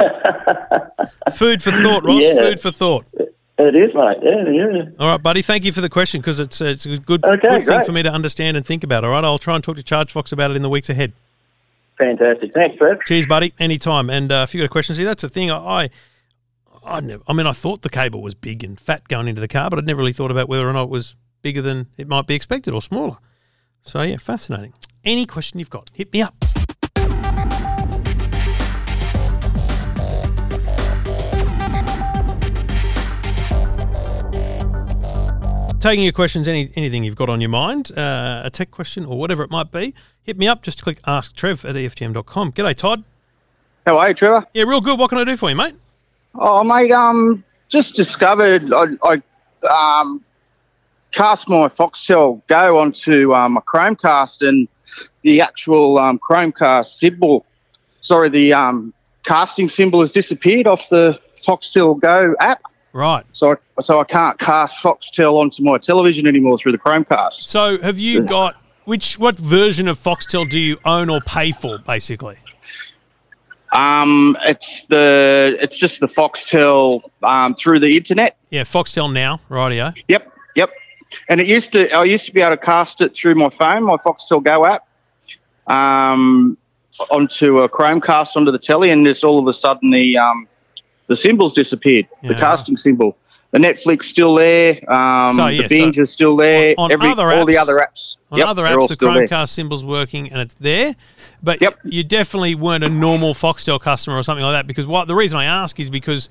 [1.34, 2.22] Food for thought, Ross.
[2.22, 2.40] Yeah.
[2.40, 3.04] Food for thought.
[3.58, 4.16] It is, mate.
[4.22, 4.84] Yeah, yeah.
[4.98, 5.42] All right, buddy.
[5.42, 8.02] Thank you for the question because it's it's a good, Okay, good thing for me
[8.02, 9.04] to understand and think about.
[9.04, 11.12] All right, I'll try and talk to Charge Fox about it in the weeks ahead.
[11.98, 12.52] Fantastic.
[12.52, 12.98] Thanks, Trev.
[13.04, 13.52] Cheers, buddy.
[13.58, 14.10] Anytime.
[14.10, 15.50] And uh, if you've got a question, see, that's the thing.
[15.50, 15.90] I, I,
[16.84, 19.48] I, never, I mean, I thought the cable was big and fat going into the
[19.48, 22.08] car, but I'd never really thought about whether or not it was bigger than it
[22.08, 23.18] might be expected or smaller.
[23.82, 24.72] So, yeah, fascinating.
[25.04, 26.34] Any question you've got, hit me up.
[35.82, 39.18] Taking your questions, any anything you've got on your mind, uh, a tech question or
[39.18, 40.62] whatever it might be, hit me up.
[40.62, 42.52] Just click Ask Trev at EFTM.com.
[42.52, 43.02] G'day, Todd.
[43.84, 44.46] How are you, Trevor?
[44.54, 44.96] Yeah, real good.
[44.96, 45.74] What can I do for you, mate?
[46.36, 50.24] Oh, mate, um, just discovered I, I um,
[51.10, 54.68] cast my Foxtel Go onto um, a Chromecast and
[55.22, 57.44] the actual um, Chromecast symbol,
[58.02, 62.62] sorry, the um, casting symbol has disappeared off the Foxtel Go app.
[62.92, 63.24] Right.
[63.32, 67.44] So I, so I can't cast Foxtel onto my television anymore through the Chromecast.
[67.44, 71.78] So have you got which what version of Foxtel do you own or pay for
[71.78, 72.36] basically?
[73.72, 78.36] Um, it's the it's just the Foxtel um, through the internet.
[78.50, 79.96] Yeah, Foxtel now, rightio.
[80.08, 80.70] Yep, yep.
[81.28, 83.84] And it used to I used to be able to cast it through my phone,
[83.84, 84.86] my Foxtel Go app,
[85.68, 86.58] um,
[87.10, 90.46] onto a Chromecast onto the telly, and just all of a sudden the um,
[91.12, 92.08] the symbols disappeared.
[92.22, 93.18] The casting symbol.
[93.50, 94.80] The Netflix still there.
[94.90, 96.74] Um, So, yeah, the Binge so is still there.
[96.78, 98.16] on Every other all the other apps.
[98.30, 99.28] On yep, other apps, the still there.
[99.28, 100.96] Chromecast symbol's working and it's there,
[101.42, 101.80] but Yep.
[101.84, 104.66] you definitely weren't a normal Foxtel customer or something like that.
[104.66, 106.30] Because what the reason I ask is because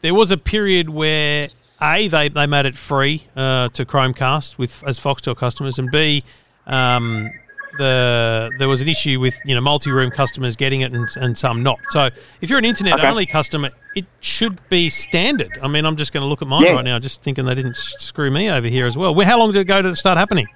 [0.00, 1.50] there was a period where
[1.82, 6.24] a they, they made it free uh, to Chromecast with as Foxtel customers, and b
[6.66, 7.30] um,
[7.78, 11.62] the there was an issue with you know multi-room customers getting it and, and some
[11.62, 11.78] not.
[11.90, 12.08] So
[12.40, 13.08] if you're an internet Okay.
[13.08, 15.58] only customer, it should be standard.
[15.62, 16.72] I mean, I'm just going to look at mine Yeah.
[16.74, 19.14] right now, just thinking they didn't screw me over here as well.
[19.14, 20.46] Well, How long did it go to start happening?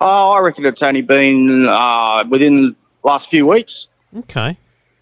[0.00, 3.88] Oh, I reckon it's only been uh, within the last few weeks.
[4.16, 4.56] Okay.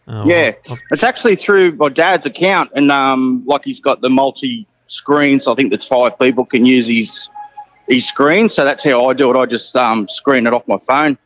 [0.08, 4.08] Oh, Yeah, well, it's actually through my dad's account, and um, like he's got the
[4.08, 5.48] multi screens.
[5.48, 7.28] I think there's five people can use his
[7.88, 9.36] his screen, so that's how I do it.
[9.36, 11.18] I just um, screen it off my phone.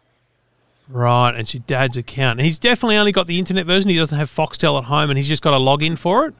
[0.90, 2.40] Right, and it's your dad's account.
[2.40, 3.88] And he's definitely only got the internet version.
[3.90, 6.34] He doesn't have Foxtel at home, and he's just got a login for it.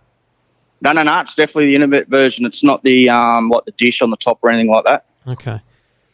[0.83, 1.21] No, no, no.
[1.21, 2.45] It's definitely the internet version.
[2.45, 5.05] It's not the um, like the dish on the top or anything like that.
[5.27, 5.61] Okay.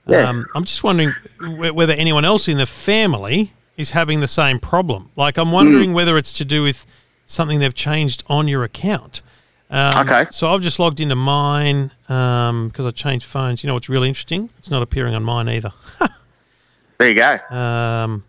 [0.06, 0.28] Yeah.
[0.28, 4.58] Um, I'm just wondering wh- whether anyone else in the family is having the same
[4.58, 5.10] problem.
[5.16, 6.84] Like, I'm wondering whether it's to do with
[7.26, 9.22] something they've changed on your account.
[9.70, 10.26] Um, Okay.
[10.30, 13.62] So I've just logged into mine because I changed phones.
[13.62, 14.50] You know what's really interesting?
[14.58, 15.72] It's not appearing on mine either.
[16.98, 17.54] There you go.
[17.54, 18.24] Um,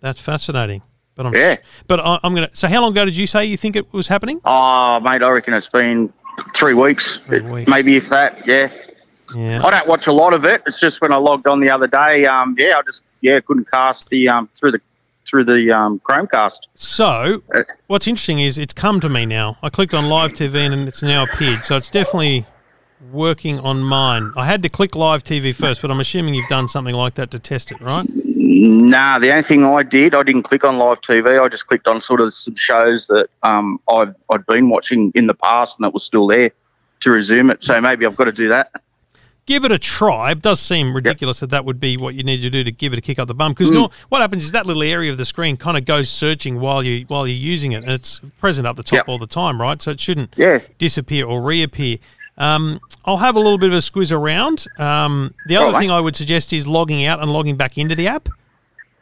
[0.00, 0.82] that's fascinating.
[1.16, 1.56] But I'm Yeah.
[1.86, 2.50] but I, I'm gonna.
[2.52, 4.40] So how long ago did you say you think it was happening?
[4.44, 6.12] Oh, mate, I reckon it's been
[6.54, 7.70] three weeks, Three weeks.
[7.70, 8.46] maybe if that.
[8.46, 8.70] Yeah.
[9.34, 9.64] Yeah.
[9.64, 10.62] I don't watch a lot of it.
[10.66, 12.24] It's just when I logged on the other day.
[12.26, 14.80] Um, yeah, I just yeah couldn't cast the um through the
[15.28, 16.58] through the um Chromecast.
[16.74, 19.56] So, Uh, what's interesting is it's come to me now.
[19.62, 21.62] I clicked on live TV and it's now appeared.
[21.64, 22.46] So it's definitely
[23.12, 24.32] working on mine.
[24.36, 27.30] I had to click live TV first, but I'm assuming you've done something like that
[27.30, 28.06] to test it, right?
[28.42, 31.38] Nah, the only thing I did, I didn't click on live TV.
[31.38, 35.26] I just clicked on sort of some shows that um I've I'd been watching in
[35.26, 36.50] the past and that was still there
[37.00, 37.62] to resume it.
[37.62, 38.72] So maybe I've got to do that.
[39.44, 40.30] Give it a try.
[40.30, 42.92] It does seem ridiculous that that would be what you need to do to give
[42.94, 43.52] it a kick up the bum.
[43.52, 43.70] Because
[44.08, 47.04] what happens is that little area of the screen kind of goes searching while you
[47.08, 49.08] while you're using it, and it's present up the top Yep.
[49.08, 49.82] all the time, right?
[49.82, 50.60] So it shouldn't Yeah.
[50.78, 51.98] disappear or reappear.
[52.38, 54.66] Um, I'll have a little bit of a squiz around.
[54.78, 55.80] Um, the other Alright.
[55.82, 58.28] thing I would suggest is logging out and logging back into the app.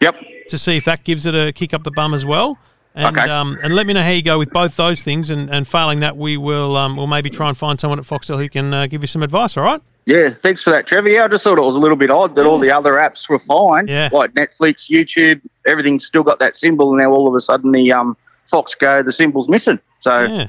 [0.01, 0.15] Yep.
[0.49, 2.57] to see if that gives it a kick up the bum as well.
[2.95, 3.29] And, Okay.
[3.29, 5.29] um, and let me know how you go with both those things.
[5.31, 8.39] And, and failing that, we will um, we'll maybe try and find someone at Foxtel
[8.39, 9.57] who can uh, give you some advice.
[9.57, 9.81] All right?
[10.07, 11.11] Yeah, thanks for that, Trevor.
[11.11, 13.29] Yeah, I just thought it was a little bit odd that all the other apps
[13.29, 14.09] were fine, Yeah.
[14.11, 17.93] like Netflix, YouTube, everything's still got that symbol, and now all of a sudden the
[17.93, 19.79] um, Fox Go, the symbol's missing.
[20.01, 20.49] So yeah,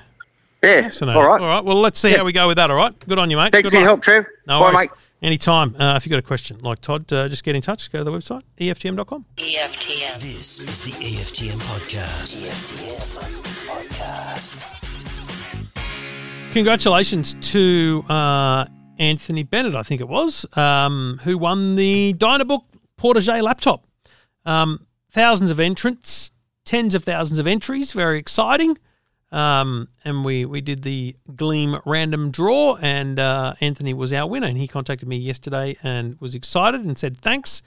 [0.64, 0.82] Yeah.
[0.84, 1.22] Fascinating.
[1.22, 1.42] all right.
[1.42, 1.64] All right.
[1.64, 2.70] Well, let's see how we go with that.
[2.70, 2.98] All right.
[3.08, 3.52] Good on you, mate.
[3.52, 4.26] Thanks Good for your help, Trev.
[4.48, 4.90] No Bye, worries.
[4.90, 4.98] mate.
[5.22, 5.76] Anytime.
[5.80, 7.92] Uh, if you've got a question like Todd, uh, just get in touch.
[7.92, 9.26] Go to the website, EFTM.com.
[9.38, 10.20] EFTM.
[10.22, 12.48] This is the EFTM podcast.
[12.48, 14.76] EFTM podcast.
[16.52, 18.66] Congratulations to uh,
[18.98, 22.64] Anthony Bennett, I think it was, um, who won the Dynabook
[22.98, 23.86] Portégé laptop.
[24.46, 26.32] Um, thousands of entrants,
[26.66, 28.78] tens of thousands of entries, very exciting.
[29.32, 34.48] Um, and we, we did the Gleam random draw, and uh, Anthony was our winner.
[34.48, 37.62] And he contacted me yesterday and was excited and said thanks.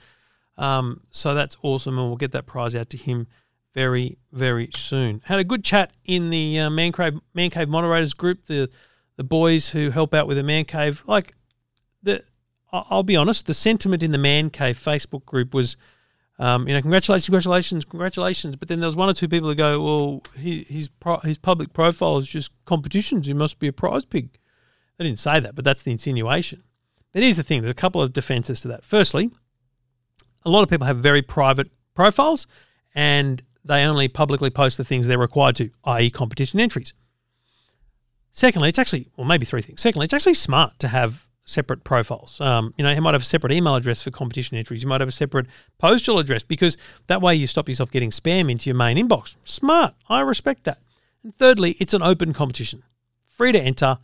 [0.57, 3.27] Um, so that's awesome, and we'll get that prize out to him
[3.73, 5.21] very, very soon.
[5.25, 8.45] Had a good chat in the uh, Man Cave Man Cave moderators group.
[8.45, 8.69] The
[9.15, 11.33] the boys who help out with the Man Cave, like
[12.01, 12.23] the,
[12.71, 15.77] I'll be honest, the sentiment in the Man Cave Facebook group was,
[16.39, 18.55] um, you know, congratulations, congratulations, congratulations.
[18.55, 21.37] But then there was one or two people who go, well, he, his pro, his
[21.37, 23.27] public profile is just competitions.
[23.27, 24.29] He must be a prize pig.
[24.97, 26.63] They didn't say that, but that's the insinuation.
[27.11, 28.83] But here's the thing: there's a couple of defenses to that.
[28.83, 29.31] Firstly,
[30.45, 32.47] a lot of people have very private profiles
[32.95, 36.93] and they only publicly post the things they're required to, i.e., competition entries.
[38.31, 39.79] Secondly, it's actually, well, maybe three things.
[39.81, 42.39] Secondly, it's actually smart to have separate profiles.
[42.39, 44.81] Um, you know, you might have a separate email address for competition entries.
[44.81, 46.77] You might have a separate postal address because
[47.07, 49.35] that way you stop yourself getting spam into your main inbox.
[49.43, 49.93] Smart.
[50.07, 50.79] I respect that.
[51.23, 52.83] And thirdly, it's an open competition.
[53.27, 53.97] Free to enter.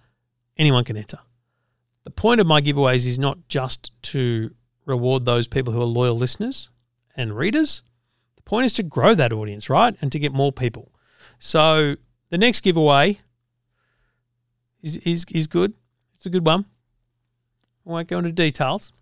[0.57, 1.19] Anyone can enter.
[2.03, 4.51] The point of my giveaways is not just to
[4.85, 6.69] reward those people who are loyal listeners
[7.15, 7.83] and readers.
[8.35, 9.95] The point is to grow that audience, right?
[10.01, 10.91] And to get more people.
[11.37, 11.95] So
[12.29, 13.19] the next giveaway
[14.81, 15.73] is is, is good.
[16.15, 16.65] It's a good one.
[17.89, 18.93] I won't go into details,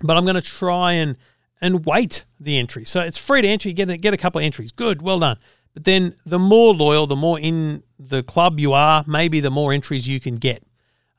[0.00, 1.16] but I'm going to try and
[1.60, 2.84] and wait the entry.
[2.84, 3.68] So it's free to enter.
[3.68, 4.70] You get a, get a couple of entries.
[4.70, 5.38] Good, well done.
[5.72, 9.72] But then the more loyal, the more in the club you are, maybe the more
[9.72, 10.62] entries you can get.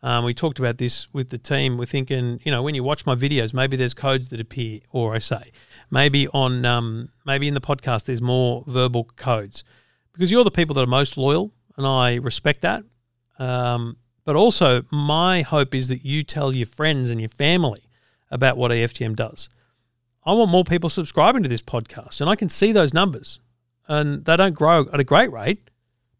[0.03, 1.77] Um, we talked about this with the team.
[1.77, 5.15] We're thinking, you know, when you watch my videos, maybe there's codes that appear, or
[5.15, 5.51] I say,
[5.89, 9.63] maybe on, um, maybe in the podcast, there's more verbal codes
[10.13, 12.83] because you're the people that are most loyal, and I respect that.
[13.39, 17.83] Um, but also, my hope is that you tell your friends and your family
[18.31, 19.49] about what EFTM does.
[20.25, 23.39] I want more people subscribing to this podcast, and I can see those numbers,
[23.87, 25.69] and they don't grow at a great rate,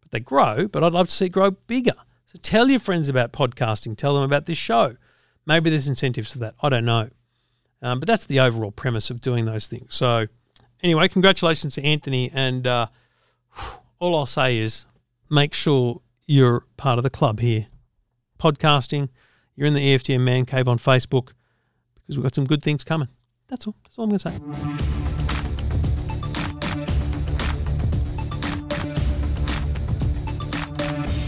[0.01, 0.67] but they grow.
[0.67, 1.95] But I'd love to see it grow bigger.
[2.27, 3.97] So tell your friends about podcasting.
[3.97, 4.97] Tell them about this show.
[5.47, 6.53] Maybe there's incentives for that.
[6.61, 7.09] I don't know.
[7.81, 9.95] Um, but that's the overall premise of doing those things.
[9.95, 10.27] So,
[10.83, 12.31] anyway, congratulations to Anthony.
[12.33, 12.87] And uh,
[13.99, 14.85] all I'll say is
[15.29, 17.67] make sure you're part of the club here.
[18.39, 19.09] Podcasting,
[19.55, 21.31] you're in the EFTM Man Cave on Facebook
[21.95, 23.07] because we've got some good things coming.
[23.47, 23.75] That's all.
[23.83, 24.95] That's all I'm going to say.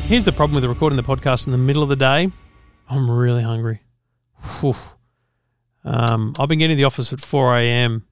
[0.07, 2.31] Here's the problem with recording the podcast in the middle of the day.
[2.89, 3.81] I'm really hungry.
[5.83, 8.07] Um, I've been getting to the office at 4 a.m.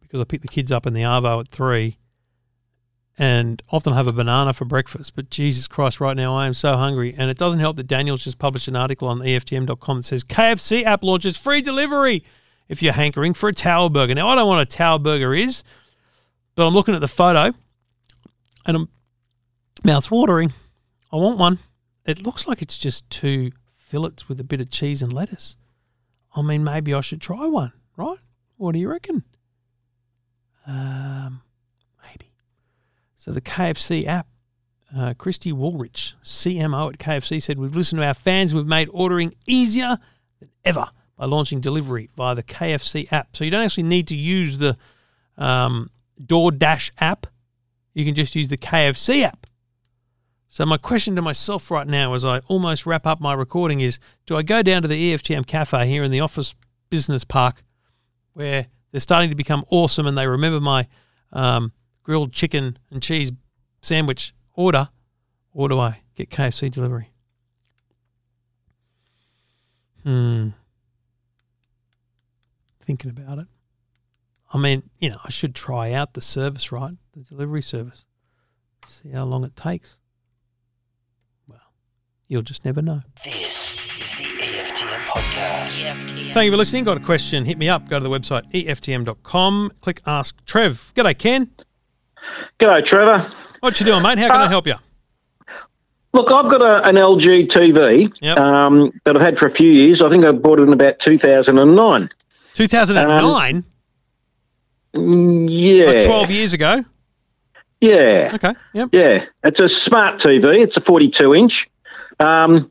[0.00, 1.96] because I picked the kids up in the Arvo at 3
[3.18, 5.14] and often have a banana for breakfast.
[5.14, 7.14] But Jesus Christ, right now I am so hungry.
[7.16, 10.84] And it doesn't help that Daniel's just published an article on EFTM.com that says KFC
[10.84, 12.24] app launches free delivery
[12.68, 14.14] if you're hankering for a tower burger.
[14.14, 15.62] Now, I don't know what a tower burger is,
[16.54, 17.52] but I'm looking at the photo
[18.66, 18.88] and I'm
[19.84, 20.52] mouth watering.
[21.12, 21.58] I want one.
[22.06, 25.56] It looks like it's just two fillets with a bit of cheese and lettuce.
[26.34, 28.18] I mean, maybe I should try one, right?
[28.56, 29.24] What do you reckon?
[30.66, 31.42] Um.
[33.20, 34.28] So the KFC app,
[34.96, 38.54] uh, Kristy Woolrych, CMO at KFC, said we've listened to our fans.
[38.54, 39.98] We've made ordering easier
[40.40, 43.36] than ever by launching delivery via the KFC app.
[43.36, 44.74] So you don't actually need to use the
[45.36, 47.26] um, DoorDash app.
[47.92, 49.46] You can just use the KFC app.
[50.48, 53.98] So my question to myself right now, as I almost wrap up my recording, is:
[54.24, 56.54] Do I go down to the EFTM cafe here in the office
[56.88, 57.64] business park,
[58.32, 60.88] where they're starting to become awesome, and they remember my
[61.34, 61.72] um,
[62.10, 63.30] grilled chicken and cheese
[63.82, 64.88] sandwich order,
[65.52, 67.12] or do I get KFC delivery?
[70.02, 70.48] Hmm.
[72.84, 73.46] Thinking about it.
[74.52, 76.94] I mean, you know, I should try out the service, right?
[77.12, 78.04] The delivery service.
[78.88, 79.98] See how long it takes.
[81.46, 81.60] Well,
[82.26, 83.02] you'll just never know.
[83.24, 85.84] This is the EFTM podcast.
[85.84, 86.34] EFTM.
[86.34, 86.82] Thank you for listening.
[86.82, 87.44] Got a question?
[87.44, 87.88] Hit me up.
[87.88, 89.74] Go to the website EFTM.com.
[89.80, 90.92] Click Ask Trev.
[90.96, 91.52] G'day, Ken.
[92.58, 93.26] G'day, Trevor.
[93.60, 94.18] What you doing, mate?
[94.18, 94.74] How can I Uh, help you?
[96.12, 98.36] Look, I've got a, an LG TV Yep.
[98.38, 100.02] um, that I've had for a few years.
[100.02, 102.10] I think I bought it in about 2009.
[102.54, 103.64] 2009,
[104.96, 105.84] Mm, Yeah.
[105.86, 106.84] like 12 years ago.
[107.80, 108.32] Yeah.
[108.34, 108.54] Okay.
[108.74, 108.88] Yep.
[108.92, 109.24] Yeah.
[109.44, 110.58] It's a smart TV.
[110.60, 111.70] It's a 42 inch.
[112.18, 112.70] Um,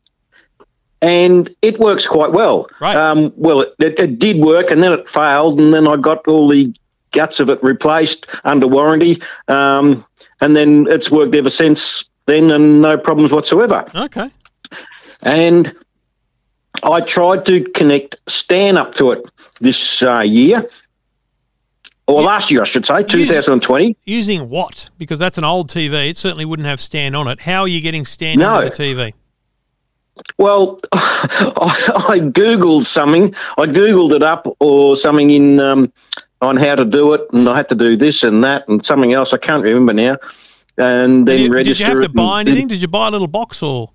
[1.01, 2.67] and it works quite well.
[2.81, 2.97] Right.
[2.97, 6.27] Um, well, it, it, it did work and then it failed, and then I got
[6.27, 6.73] all the
[7.11, 9.21] guts of it replaced under warranty.
[9.47, 10.05] Um,
[10.41, 13.85] and then it's worked ever since then and no problems whatsoever.
[13.95, 14.29] Okay.
[15.23, 15.73] and
[16.83, 19.25] I tried to connect Stan up to it
[19.59, 20.69] this uh, year,
[22.07, 23.97] or last year, I should say, 2020.
[24.05, 24.89] Using what?
[24.97, 26.09] Because that's an old TV.
[26.09, 27.41] It certainly wouldn't have Stan on it.
[27.41, 28.61] How are you getting Stan No.
[28.61, 29.13] into the TV?
[30.37, 33.33] Well, I, I googled something.
[33.57, 35.91] I googled it up or something in um,
[36.41, 39.13] on how to do it, and I had to do this and that and something
[39.13, 39.33] else.
[39.33, 40.17] I can't remember now.
[40.77, 42.67] And then Did you, did you have to buy anything?
[42.69, 43.91] Did you buy a little box or?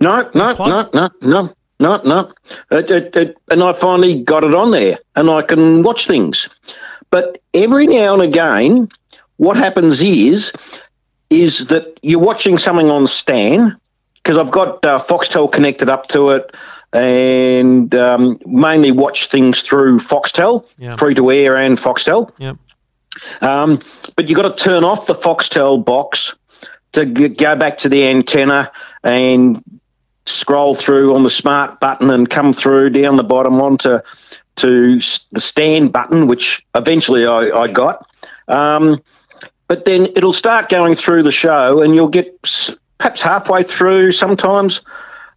[0.00, 2.32] No, no, no, no, no, no, no.
[2.70, 6.48] It, it, it, and I finally got it on there, and I can watch things.
[7.10, 8.88] But every now and again,
[9.38, 10.52] what happens is,
[11.30, 13.76] is that you're watching something on Stan
[14.14, 16.56] because I've got uh, Foxtel connected up to it,
[16.94, 20.96] and um, mainly watch things through Foxtel, Yeah.
[20.96, 22.30] free to air and Foxtel.
[22.38, 22.56] Yep.
[23.40, 23.80] Um,
[24.16, 26.34] but you've got to turn off the Foxtel box
[26.92, 28.70] to g- go back to the antenna
[29.02, 29.62] and
[30.26, 33.98] scroll through on the smart button and come through down the bottom onto
[34.56, 38.08] to s- the Stan button, which eventually I, I got.
[38.48, 39.02] Um,
[39.66, 44.12] but then it'll start going through the show, and you'll get s- perhaps halfway through
[44.12, 44.80] sometimes,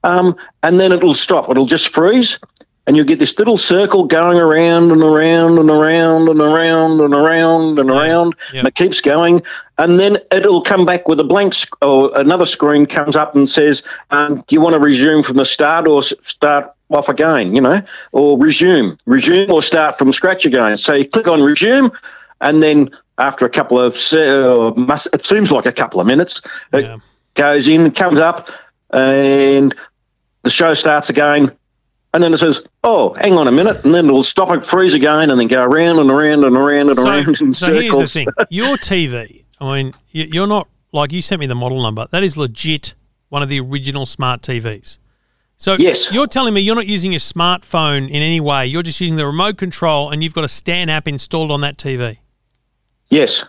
[0.04, 1.50] um, and then it'll stop.
[1.50, 2.40] It'll just freeze,
[2.86, 7.14] and you get this little circle going around and around and around and around and
[7.14, 8.60] around and around, yeah.
[8.60, 9.42] and it keeps going,
[9.78, 13.50] and then it'll come back with a blank sc- or another screen comes up and
[13.50, 17.54] says, um, "Do you want to resume from the start or s- start off again?"
[17.54, 17.82] You know,
[18.14, 20.78] or resume, resume, or start from scratch again.
[20.78, 21.92] So you click on resume,
[22.40, 26.40] and then after a couple of, uh, must, it seems like a couple of minutes,
[26.72, 26.98] it Yeah.
[27.34, 28.50] goes in, comes up,
[28.92, 29.74] and
[30.44, 31.52] the show starts again.
[32.14, 34.94] And then it says, "Oh, hang on a minute," and then it'll stop and freeze
[34.94, 37.92] again, and then go around and around and around and So, around in so here's
[37.98, 39.44] the thing: your TV.
[39.60, 42.08] I mean, you- you're not like you sent me the model number.
[42.12, 42.96] That is legit
[43.30, 45.00] one of the original smart TVs.
[45.58, 46.12] So Yes.
[46.14, 48.68] you're telling me you're not using your smartphone in any way.
[48.68, 51.78] You're just using the remote control, and you've got a Stan app installed on that
[51.78, 52.20] TV.
[53.10, 53.44] Yes,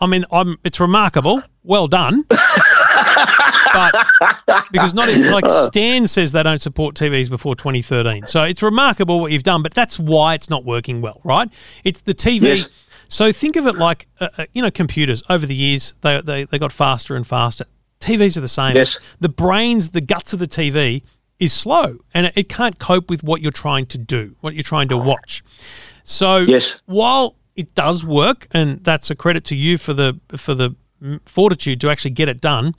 [0.00, 1.42] I mean, I'm, it's remarkable.
[1.62, 2.24] Well done.
[3.72, 3.94] but
[4.72, 8.26] because not even, like Stan says they don't support TVs before 2013.
[8.26, 11.48] So it's remarkable what you've done, but that's why it's not working well, right?
[11.84, 12.42] It's the TV.
[12.42, 12.68] Yes.
[13.08, 16.44] So think of it like, uh, uh, you know, computers over the years, they, they,
[16.44, 17.66] they got faster and faster.
[18.00, 18.74] TVs are the same.
[18.74, 18.98] Yes.
[19.20, 21.02] The brains, the guts of the TV
[21.38, 24.62] is slow and it, it can't cope with what you're trying to do, what you're
[24.62, 25.44] trying to watch.
[26.04, 26.80] So Yes.
[26.86, 30.74] while it does work, and that's a credit to you for the for the
[31.26, 32.74] fortitude to actually get it done,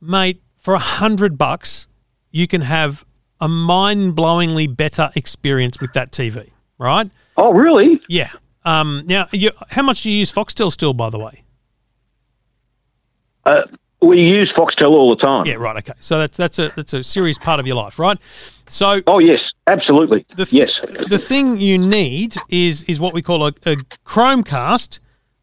[0.00, 0.42] mate.
[0.56, 1.86] For a hundred bucks,
[2.30, 3.04] you can have
[3.40, 7.10] a mind-blowingly better experience with that TV, right?
[7.38, 8.00] Oh, really?
[8.08, 8.28] Yeah.
[8.66, 11.44] Um, now, you, how much do you use Foxtel still, by the way?
[13.46, 13.62] Uh,
[14.02, 15.46] we use Foxtel all the time.
[15.46, 15.76] Yeah, right.
[15.78, 18.18] Okay, so that's that's a that's a serious part of your life, right?
[18.66, 20.24] So Oh, yes, absolutely.
[20.36, 20.80] the th- yes.
[21.08, 23.76] the thing you need is is what we call a, a
[24.06, 24.98] Chromecast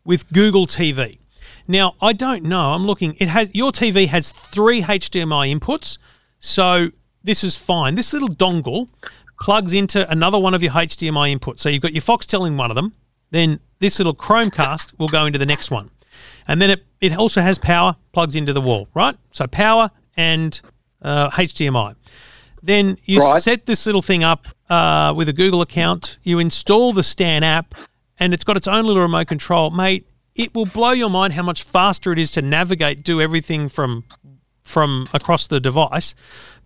[0.05, 1.19] with Google TV.
[1.67, 2.71] Now, I don't know.
[2.73, 3.15] I'm looking.
[3.19, 5.97] It has your TV has three HDMI inputs,
[6.39, 6.91] so
[7.23, 7.95] this is fine.
[7.95, 8.87] This little dongle
[9.41, 11.59] plugs into another one of your HDMI inputs.
[11.59, 12.93] So you've got your Foxtel in one of them.
[13.31, 15.89] Then this little Chromecast will go into the next one,
[16.47, 19.15] and then it it also has power plugs into the wall, right?
[19.31, 20.59] So power and
[21.01, 21.95] uh, HDMI.
[22.63, 23.43] Then you Right.
[23.43, 26.17] set this little thing up uh, with a Google account.
[26.23, 27.75] You install the Stan app,
[28.19, 30.06] and it's got its own little remote control, mate.
[30.37, 34.03] It will blow your mind how much faster it is to navigate, do everything from
[34.63, 36.13] from across the device.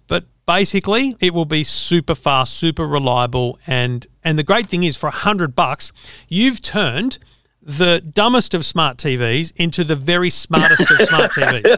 [0.08, 4.98] But basically, it will be super fast, super reliable, and and the great thing is,
[4.98, 5.94] for a hundred bucks,
[6.28, 7.18] you've turned
[7.62, 11.78] the dumbest of smart TVs into the very smartest of smart TVs.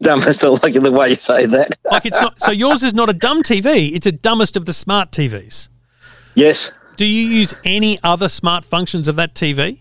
[0.00, 1.76] Dumbest, I like the way you say that.
[1.90, 2.38] Like it's not.
[2.38, 5.68] So yours is not a dumb TV; it's a dumbest of the smart TVs.
[6.36, 6.70] Yes.
[6.96, 9.80] Do you use any other smart functions of that TV?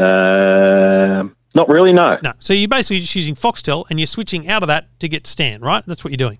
[0.00, 2.16] Um not really, no.
[2.22, 2.32] No.
[2.38, 5.60] So you're basically just using Foxtel, and you're switching out of that to get Stan,
[5.60, 5.84] right?
[5.84, 6.38] That's what you're doing.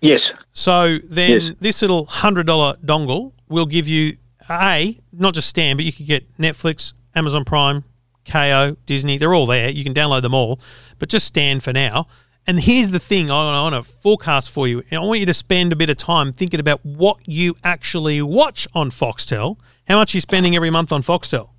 [0.00, 0.34] Yes.
[0.52, 1.52] So then Yes.
[1.60, 4.16] this little hundred dollar dongle will give you
[4.48, 7.84] a not just Stan, but you could get Netflix, Amazon Prime,
[8.24, 9.18] Kayo, Disney.
[9.18, 9.70] They're all there.
[9.70, 10.58] You can download them all,
[10.98, 12.08] but just Stan for now.
[12.46, 14.82] And here's the thing: I want to forecast for you.
[14.90, 18.66] I want you to spend a bit of time thinking about what you actually watch
[18.74, 19.58] on Foxtel.
[19.86, 21.49] How much you're you spending every month on Foxtel?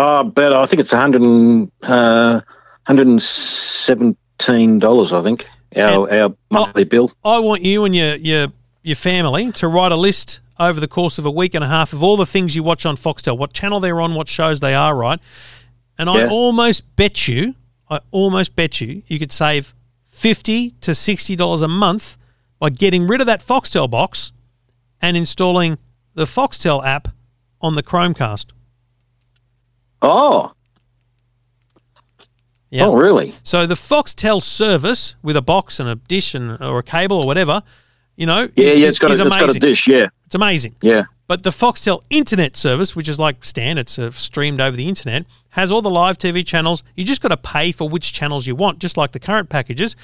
[0.00, 2.40] Oh, but I think it's 100 and, uh,
[2.86, 7.10] $117, I think, our, our monthly bill.
[7.24, 8.48] I want you and your your
[8.82, 11.92] your family to write a list over the course of a week and a half
[11.92, 14.74] of all the things you watch on Foxtel, what channel they're on, what shows they
[14.74, 15.20] are, right?
[15.98, 17.56] And I almost bet you,
[17.90, 19.74] I almost bet you, you could save
[20.06, 22.16] fifty to sixty dollars a month
[22.60, 24.32] by getting rid of that Foxtel box
[25.02, 25.76] and installing
[26.14, 27.08] the Foxtel app
[27.60, 28.52] on the Chromecast.
[30.02, 30.52] Oh,
[32.70, 32.86] Yeah.
[32.86, 33.34] oh, really?
[33.42, 37.26] So the Foxtel service with a box and a dish and or a cable or
[37.26, 37.62] whatever,
[38.16, 40.74] you know, Yeah, is, yeah, it's got, a, it's got a dish, yeah, It's amazing.
[40.82, 41.04] yeah.
[41.28, 45.26] But the Foxtel internet service, which is like Stan, it's uh, streamed over the internet,
[45.50, 46.82] has all the live TV channels.
[46.96, 49.94] You just got to pay for which channels you want, just like the current packages.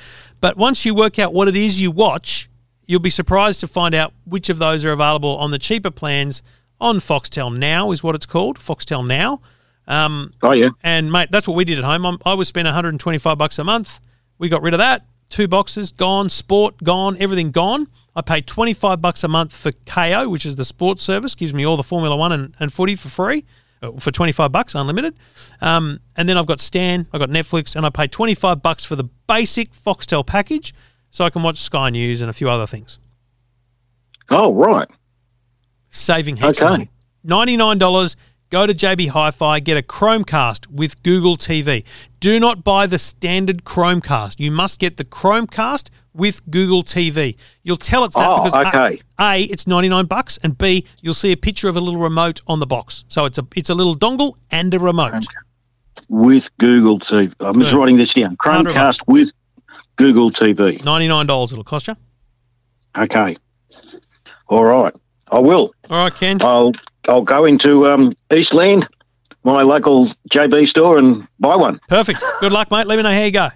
[0.41, 2.51] But once you work out what it is you watch,
[2.87, 6.43] you'll be surprised to find out which of those are available on the cheaper plans
[6.79, 9.41] on Foxtel Now, is what it's called, Foxtel Now.
[9.87, 10.71] Um, Oh, yeah.
[10.83, 12.07] and mate, that's what we did at home.
[12.07, 14.01] I'm, I was spending 125 bucks a month.
[14.39, 15.07] We got rid of that.
[15.31, 17.89] Two boxes gone, sport gone, everything gone.
[18.17, 21.65] I pay 25 bucks a month for Kayo, which is the sports service, gives me
[21.65, 23.45] all the Formula One and, and footy for free
[23.83, 25.17] uh, for 25 bucks, unlimited.
[25.61, 28.95] Um, and then I've got Stan, I've got Netflix, and I pay 25 bucks for
[28.97, 30.73] the basic Foxtel package,
[31.11, 32.99] so I can watch Sky News and a few other things.
[34.31, 34.89] Oh, right.
[35.91, 36.71] saving heaps of Okay.
[36.71, 36.91] money.
[37.23, 38.17] Ninety nine dollars.
[38.55, 41.83] Go to JB Hi-Fi, get a Chromecast with Google TV.
[42.21, 44.39] Do not buy the standard Chromecast.
[44.39, 47.35] You must get the Chromecast with Google TV.
[47.65, 49.01] You'll tell it's that Oh, because A- okay.
[49.19, 52.61] a, it's 99 bucks and B, you'll see a picture of a little remote on
[52.61, 53.05] the box.
[53.09, 55.25] So it's a it's a little dongle and a remote.
[56.09, 57.35] With Google TV.
[57.41, 57.79] I'm just Good.
[57.81, 58.37] writing this down.
[58.37, 59.33] Chromecast with
[59.97, 60.79] Google TV.
[60.81, 61.97] $99 it'll cost you.
[62.97, 63.37] Okay.
[64.47, 64.95] All right.
[65.31, 65.75] I will.
[65.91, 66.39] All right, Ken.
[66.43, 66.73] I'll
[67.09, 68.89] I'll go into um, Eastland,
[69.43, 71.81] my local JB store, and buy one.
[71.89, 72.23] Perfect.
[72.41, 72.87] Good luck, mate.
[72.87, 73.49] Let me know how you go.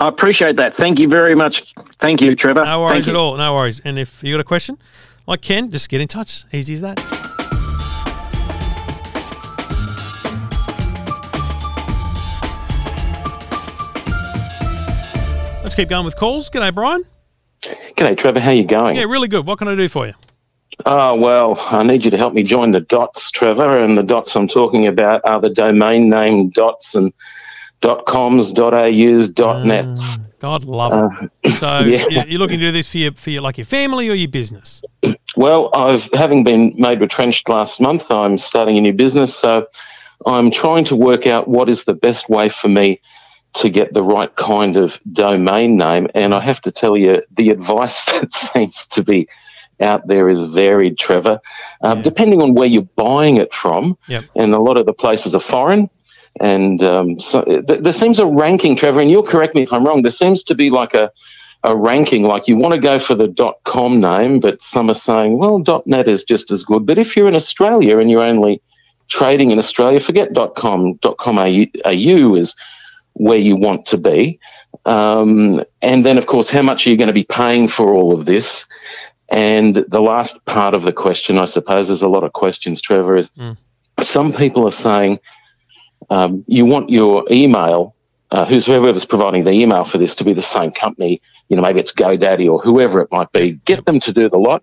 [0.00, 0.74] I appreciate that.
[0.74, 1.74] Thank you very much.
[1.98, 2.64] Thank you, Trevor.
[2.64, 3.12] No worries Thank you.
[3.12, 3.36] at all.
[3.36, 3.80] No worries.
[3.84, 4.78] And if you got a question,
[5.26, 6.44] like Ken, just get in touch.
[6.52, 6.98] Easy as that.
[15.62, 16.48] Let's keep going with calls.
[16.48, 17.04] G'day, Brian.
[17.62, 18.40] G'day, Trevor.
[18.40, 18.96] How you going?
[18.96, 19.44] Yeah, really good.
[19.44, 20.14] What can I do for you?
[20.86, 23.78] Oh, well, I need you to help me join the dots, Trevor.
[23.78, 27.12] And the dots I'm talking about are the domain name dots and
[27.80, 30.18] dot coms, dot aus, dot nets.
[30.40, 31.10] God love
[31.44, 31.56] it.
[31.58, 32.04] So Uh, yeah.
[32.08, 34.28] you- you're looking to do this for your, for your like your family or your
[34.28, 34.82] business?
[35.36, 39.66] Well, I've having been made retrenched last month, I'm starting a new business, so
[40.26, 43.00] I'm trying to work out what is the best way for me
[43.54, 46.08] to get the right kind of domain name.
[46.14, 49.28] And I have to tell you, the advice that seems to be
[49.80, 51.40] out there is varied, Trevor,
[51.82, 53.96] um, depending on where you're buying it from.
[54.08, 54.24] Yep.
[54.36, 55.88] And a lot of the places are foreign.
[56.40, 59.84] And um, so th- there seems a ranking, Trevor, and you'll correct me if I'm
[59.84, 60.02] wrong.
[60.02, 61.10] There seems to be like a
[61.64, 64.94] a ranking like you want to go for the .dot .com name, but some are
[64.94, 66.86] saying, well, .dot .net is just as good.
[66.86, 68.62] But if you're in Australia and you're only
[69.08, 70.98] trading in Australia, forget .com.
[71.18, 72.54] .com AU, AU is
[73.14, 74.38] where you want to be.
[74.84, 78.16] Um, and then, of course, how much are you going to be paying for all
[78.16, 78.64] of this?
[79.30, 83.16] And the last part of the question, I suppose, there's a lot of questions, Trevor,
[83.16, 83.30] is
[84.02, 85.18] some people are saying
[86.10, 87.94] um, you want your email,
[88.30, 91.20] uh, whoever's providing the email for this, to be the same company.
[91.48, 93.52] You know, maybe it's GoDaddy or whoever it might be.
[93.64, 94.62] Get them to do the lot.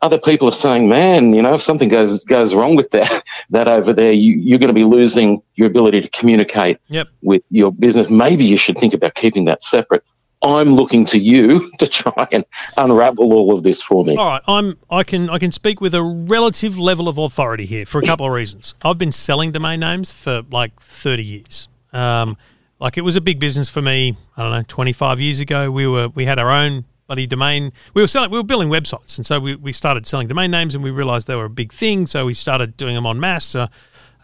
[0.00, 3.68] Other people are saying, man, you know, if something goes goes wrong with that that
[3.68, 7.08] over there, you, you're going to be losing your ability to communicate Yep.
[7.22, 8.08] with your business.
[8.08, 10.04] Maybe you should think about keeping that separate.
[10.42, 12.44] I'm looking to you to try and
[12.76, 14.16] unravel all of this for me.
[14.16, 17.86] All right, I'm I can I can speak with a relative level of authority here
[17.86, 18.74] for a couple of reasons.
[18.82, 21.68] I've been selling domain names for like 30 years.
[21.92, 22.36] Um,
[22.78, 24.16] like it was a big business for me.
[24.36, 25.70] I don't know, 25 years ago.
[25.70, 27.72] We were we had our own bloody domain.
[27.94, 30.74] We were selling we were building websites, and so we, we started selling domain names,
[30.74, 32.06] and we realized they were a big thing.
[32.06, 33.54] So we started doing them on mass.
[33.54, 33.66] Uh,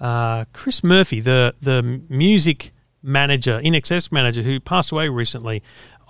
[0.01, 5.63] uh, Chris Murphy, the the music manager, INXS manager, who passed away recently,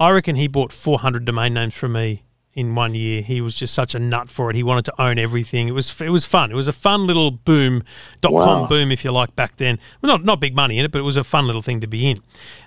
[0.05, 3.23] I reckon he bought 400 domain names from me in one year.
[3.23, 4.57] He was just such a nut for it.
[4.57, 5.67] He wanted to own everything.
[5.69, 6.51] It was it was fun.
[6.53, 7.83] It was a fun little boom,
[8.21, 8.67] dot com Wow.
[8.69, 9.79] boom, if you like, back then.
[10.03, 11.87] Well, not not big money in it, but it was a fun little thing to
[11.87, 12.19] be in.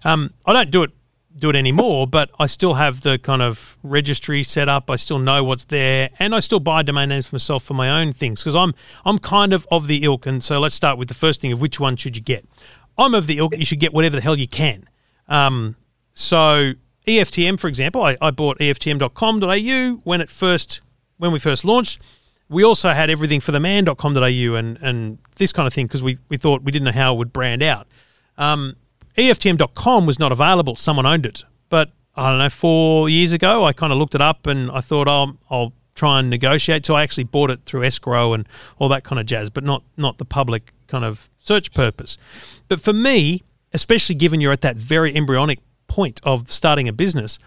[0.03, 0.91] Um, I don't do it
[1.38, 4.89] do it anymore, but I still have the kind of registry set up.
[4.89, 8.01] I still know what's there, and I still buy domain names for myself for my
[8.01, 8.73] own things because I'm
[9.05, 10.25] I'm kind of of the ilk.
[10.25, 12.43] And so let's start with the first thing of which one should you get.
[12.97, 13.55] I'm of the ilk.
[13.55, 14.89] You should get whatever the hell you can.
[15.27, 15.75] Um,
[16.15, 16.73] so
[17.08, 20.82] EFTM, for example, I, I bought EFTM.com.au when it first
[21.18, 22.01] when we first launched.
[22.49, 26.18] We also had everything for the man.com.au and and this kind of thing because we,
[26.30, 27.88] we thought we didn't know how it would brand out.
[28.38, 28.76] Um,
[29.18, 30.76] EFTM.com was not available.
[30.76, 31.43] Someone owned it.
[31.70, 34.82] But I don't know, four years ago, I kind of looked it up and I
[34.82, 36.86] thought, oh, I'll try and negotiate.
[36.86, 38.47] So I actually bought it through escrow and
[38.80, 42.18] all that kind of jazz, but not not the public kind of search purpose.
[42.68, 43.43] But for me,
[43.74, 47.39] especially given you're at that very embryonic point of starting a business,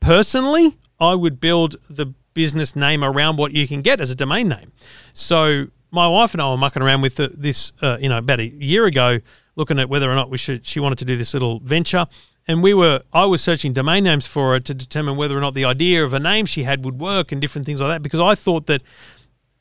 [0.00, 4.48] personally, I would build the business name around what you can get as a domain
[4.48, 4.72] name.
[5.12, 8.46] So my wife and I were mucking around with this, uh, you know, about a
[8.46, 9.20] year ago,
[9.56, 10.66] looking at whether or not we should.
[10.66, 12.06] She wanted to do this little venture,
[12.48, 13.02] and we were.
[13.12, 16.12] I was searching domain names for her to determine whether or not the idea of
[16.12, 18.02] a name she had would work and different things like that.
[18.02, 18.82] Because I thought that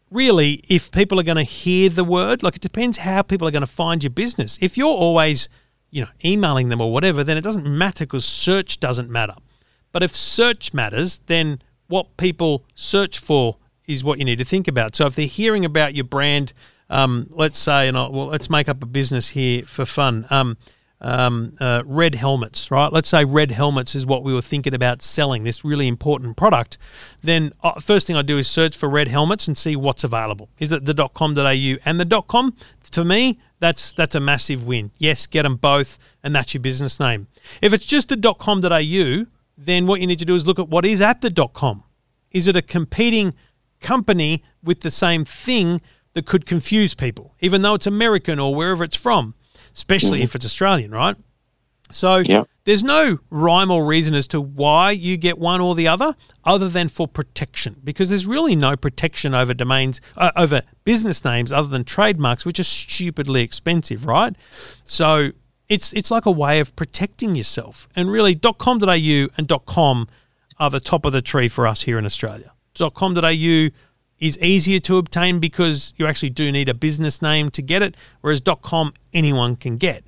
[0.09, 3.51] really, if people are going to hear the word, like it depends how people are
[3.51, 4.57] going to find your business.
[4.59, 5.47] If you're always,
[5.93, 9.35] you know, emailing them or whatever, then it doesn't matter because search doesn't matter.
[9.91, 14.67] But if search matters, then what people search for is what you need to think
[14.67, 14.95] about.
[14.95, 16.51] So if they're hearing about your brand,
[16.89, 20.25] um, let's say, and I, well, let's make up a business here for fun.
[20.31, 20.57] Um,
[20.99, 22.91] um, uh, red helmets, right?
[22.91, 26.77] Let's say red helmets is what we were thinking about selling, this really important product.
[27.21, 30.49] Then uh, first thing I do is search for red helmets and see what's available.
[30.59, 32.55] Is it the .com.au and the .com?
[32.91, 34.91] To me, that's that's a massive win.
[34.97, 37.27] Yes, get them both, and that's your business name.
[37.61, 39.25] If it's just the .com.au,
[39.57, 41.83] then what you need to do is look at what is at the .com.
[42.31, 43.33] Is it a competing
[43.79, 48.83] company with the same thing that could confuse people, even though it's American or wherever
[48.83, 49.33] it's from,
[49.73, 50.25] especially mm-hmm.
[50.25, 51.15] if it's Australian, right?
[51.93, 52.43] So Yeah.
[52.65, 56.67] there's no rhyme or reason as to why you get one or the other, other
[56.67, 61.67] than for protection, because there's really no protection over domains, uh, over business names, other
[61.67, 64.35] than trademarks, which are stupidly expensive, right?
[64.83, 65.31] So
[65.69, 67.87] it's it's like a way of protecting yourself.
[67.95, 70.07] And really, .com.au and .com
[70.59, 72.51] are the top of the tree for us here in Australia.
[72.77, 73.69] .com.au
[74.19, 77.95] is easier to obtain because you actually do need a business name to get it,
[78.21, 80.03] whereas .com anyone can get.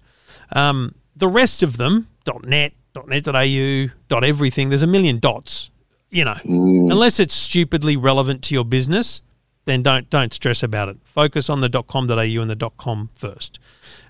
[0.52, 2.08] Um, the rest of them,
[2.44, 2.74] .net,
[3.08, 5.72] .net.au, .everything, there's a million dots.
[6.10, 9.22] You know, unless it's stupidly relevant to your business,
[9.66, 10.98] then don't don't stress about it.
[11.04, 13.60] Focus on the .com.au and the .com first.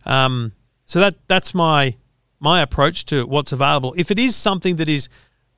[0.06, 0.52] Um,
[0.84, 1.96] so that that's my
[2.40, 3.96] my approach to what's available.
[3.98, 5.10] If it is something that is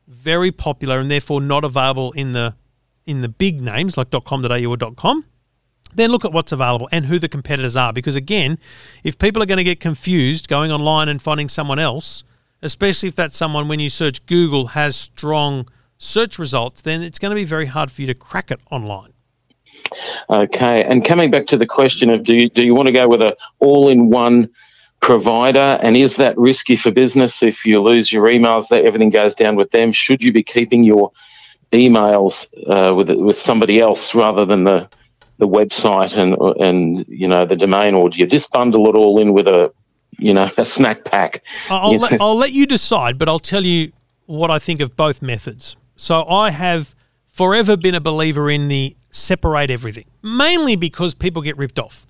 [0.08, 2.56] very popular and therefore not available in the
[3.06, 5.26] in the big names like .com.au or .com,
[5.96, 7.94] then look at what's available and who the competitors are.
[7.94, 8.58] Because again,
[9.04, 12.24] if people are going to get confused going online and finding someone else,
[12.62, 15.68] especially if that someone when you search Google has strong
[15.98, 19.14] search results, then it's going to be very hard for you to crack it online.
[20.30, 23.08] Okay, and coming back to the question of do you, do you want to go
[23.08, 24.50] with a all-in-one
[25.00, 29.36] provider, and is that risky for business if you lose your emails, that everything goes
[29.36, 29.92] down with them?
[29.92, 31.12] Should you be keeping your
[31.72, 34.90] emails uh, with with somebody else rather than the
[35.38, 39.20] the website and and you know the domain, or do you just bundle it all
[39.20, 39.72] in with a
[40.18, 41.44] you know a snack pack?
[41.70, 42.22] I'll, let.
[42.22, 43.92] I'll let you decide, but I'll tell you
[44.26, 45.76] what I think of both methods.
[45.96, 46.96] So I have
[47.28, 52.06] forever been a believer in the separate everything, mainly because people get ripped off.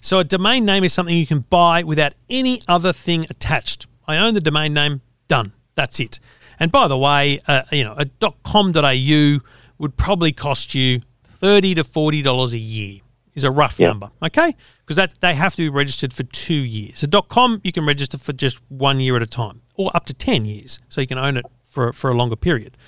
[0.00, 3.86] So a domain name is something you can buy without any other thing attached.
[4.06, 5.52] I own the domain name, done.
[5.74, 6.20] That's it.
[6.60, 8.06] And by the way, uh, you know, a
[8.44, 9.38] .com.au
[9.78, 11.02] would probably cost you
[11.40, 13.00] thirty to forty dollars a year.
[13.34, 13.88] Is a rough Yeah.
[13.88, 14.56] number, okay?
[14.80, 17.00] Because that they have to be registered for two years.
[17.00, 20.14] So .com you can register for just one year at a time, or up to
[20.14, 22.78] ten years, so you can own it for for a longer period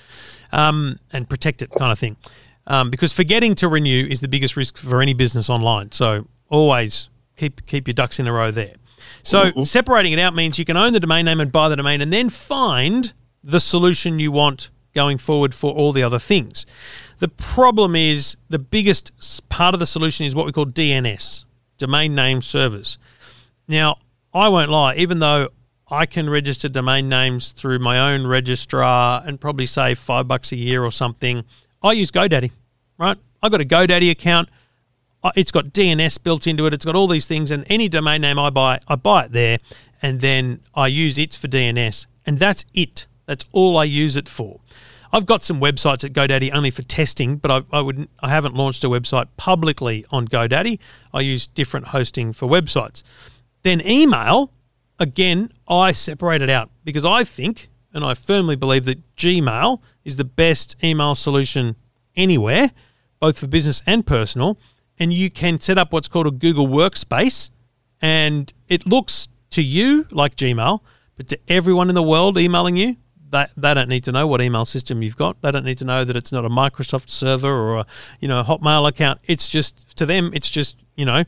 [0.51, 2.17] um, and protect it, kind of thing.
[2.65, 5.91] Um, because forgetting to renew is the biggest risk for any business online.
[5.91, 8.73] So always keep keep your ducks in a row there.
[9.21, 12.01] So separating it out means you can own the domain name and buy the domain,
[12.01, 16.65] and then find the solution you want going forward for all the other things.
[17.19, 19.11] The problem is the biggest
[19.49, 21.45] part of the solution is what we call DNS,
[21.77, 22.97] domain name servers.
[23.67, 23.97] Now,
[24.33, 25.49] I won't lie, even though
[25.91, 30.55] I can register domain names through my own registrar and probably save five bucks a
[30.55, 31.43] year or something,
[31.81, 32.51] I use GoDaddy,
[32.97, 33.17] right?
[33.41, 34.49] I've got a GoDaddy account.
[35.35, 36.73] It's got DNS built into it.
[36.73, 39.57] It's got all these things, and any domain name I buy, I buy it there,
[40.01, 43.05] and then I use it for DNS, and that's it.
[43.25, 44.59] That's all I use it for.
[45.11, 48.09] I've got some websites at GoDaddy only for testing, but I, I wouldn't.
[48.19, 50.79] I haven't launched a website publicly on GoDaddy.
[51.13, 53.01] I use different hosting for websites.
[53.63, 54.51] Then email,
[54.99, 60.17] again, I separate it out because I think, and I firmly believe that Gmail is
[60.17, 61.75] the best email solution
[62.15, 62.71] anywhere,
[63.19, 64.59] both for business and personal.
[64.99, 67.49] And you can set up what's called a Google Workspace,
[68.01, 70.81] and it looks to you like Gmail,
[71.15, 72.97] but to everyone in the world emailing you,
[73.31, 75.41] they, they don't need to know what email system you've got.
[75.41, 77.85] They don't need to know that it's not a Microsoft server or a
[78.19, 79.19] you know a Hotmail account.
[79.25, 81.23] It's just to them, it's just you know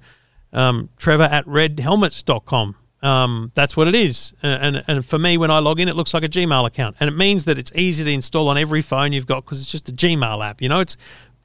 [0.54, 2.76] um, Trevor at redhelmets.com.
[3.02, 4.34] Um, that's what it is.
[4.43, 6.97] Uh, and, and for me, when I log in, it looks like a Gmail account.
[6.99, 9.72] And it means that it's easy to install on every phone you've got because it's
[9.72, 10.62] just a Gmail app.
[10.62, 10.97] You know, it's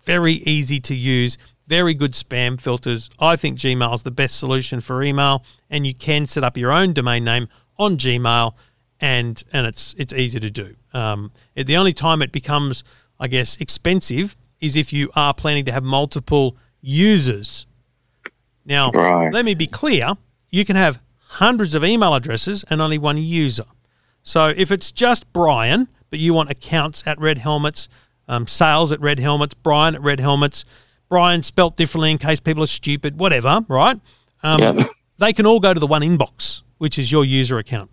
[0.02, 3.08] very easy to use, very good spam filters.
[3.18, 5.44] I think Gmail is the best solution for email.
[5.70, 7.48] And you can set up your own domain name
[7.78, 8.52] on Gmail
[9.00, 10.76] and and it's it's easy to do.
[10.92, 12.82] Um, it- the only time it becomes,
[13.20, 17.66] I guess, expensive is if you are planning to have multiple users.
[18.64, 19.32] Now, Right.
[19.32, 20.14] let me be clear:
[20.50, 23.64] you can have hundreds of email addresses and only one user.
[24.22, 27.88] So if it's just Brian, but you want accounts at Red Helmets,
[28.28, 30.64] um, sales at Red Helmets, Brian at Red Helmets,
[31.08, 34.00] Brian spelt differently in case people are stupid, whatever, right?
[34.42, 34.90] Um, Yep.
[35.18, 37.90] They can all go to the one inbox, which is your user account.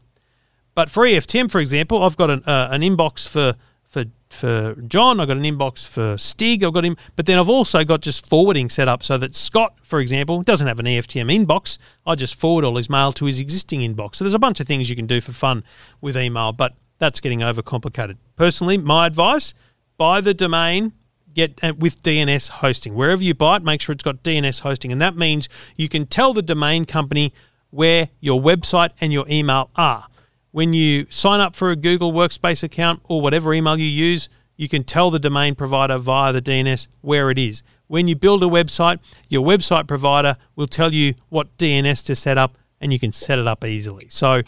[0.76, 3.56] But for EFTM, for example, I've got an, uh, an inbox for
[3.94, 5.20] for for John.
[5.20, 6.64] I've got an inbox for Stig.
[6.64, 9.76] I've got him, but then I've also got just forwarding set up so that Scott,
[9.84, 11.78] for example, doesn't have an EFTM inbox.
[12.06, 14.16] I just forward all his mail to his existing inbox.
[14.16, 15.64] So there's a bunch of things you can do for fun
[16.02, 18.18] with email, but that's getting overcomplicated.
[18.36, 19.54] Personally, my advice:
[19.98, 20.94] buy the domain.
[21.36, 23.64] Get uh, with DNS hosting wherever you buy it.
[23.64, 27.34] Make sure it's got DNS hosting, and that means you can tell the domain company
[27.72, 30.06] where your website and your email are
[30.54, 34.70] when you sign up for a Google Workspace account or whatever email you use, you
[34.70, 37.64] can tell the domain provider via the DNS where it is.
[37.88, 39.00] When you build a website,
[39.30, 43.40] your website provider will tell you what DNS to set up and you can set
[43.40, 44.06] it up easily.
[44.10, 44.44] So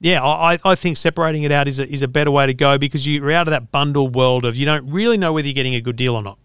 [0.00, 2.76] yeah, I, I think separating it out is a, is a better way to go
[2.76, 5.76] because you're out of that bundle world of you don't really know whether you're getting
[5.76, 6.36] a good deal or not.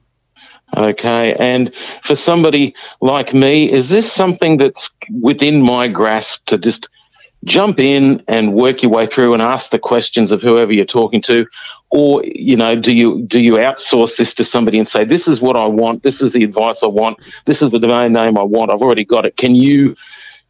[0.78, 6.88] Okay, and for somebody like me, is this something that's within my grasp to just
[7.46, 11.22] jump in and work your way through and ask the questions of whoever you're talking
[11.22, 11.46] to,
[11.90, 15.42] or you know, do you do you outsource this to somebody and say, "This is
[15.42, 16.04] what I want.
[16.04, 17.18] This is the advice I want.
[17.46, 18.72] This is the domain name I want.
[18.72, 19.38] I've already got it.
[19.38, 19.96] Can you?"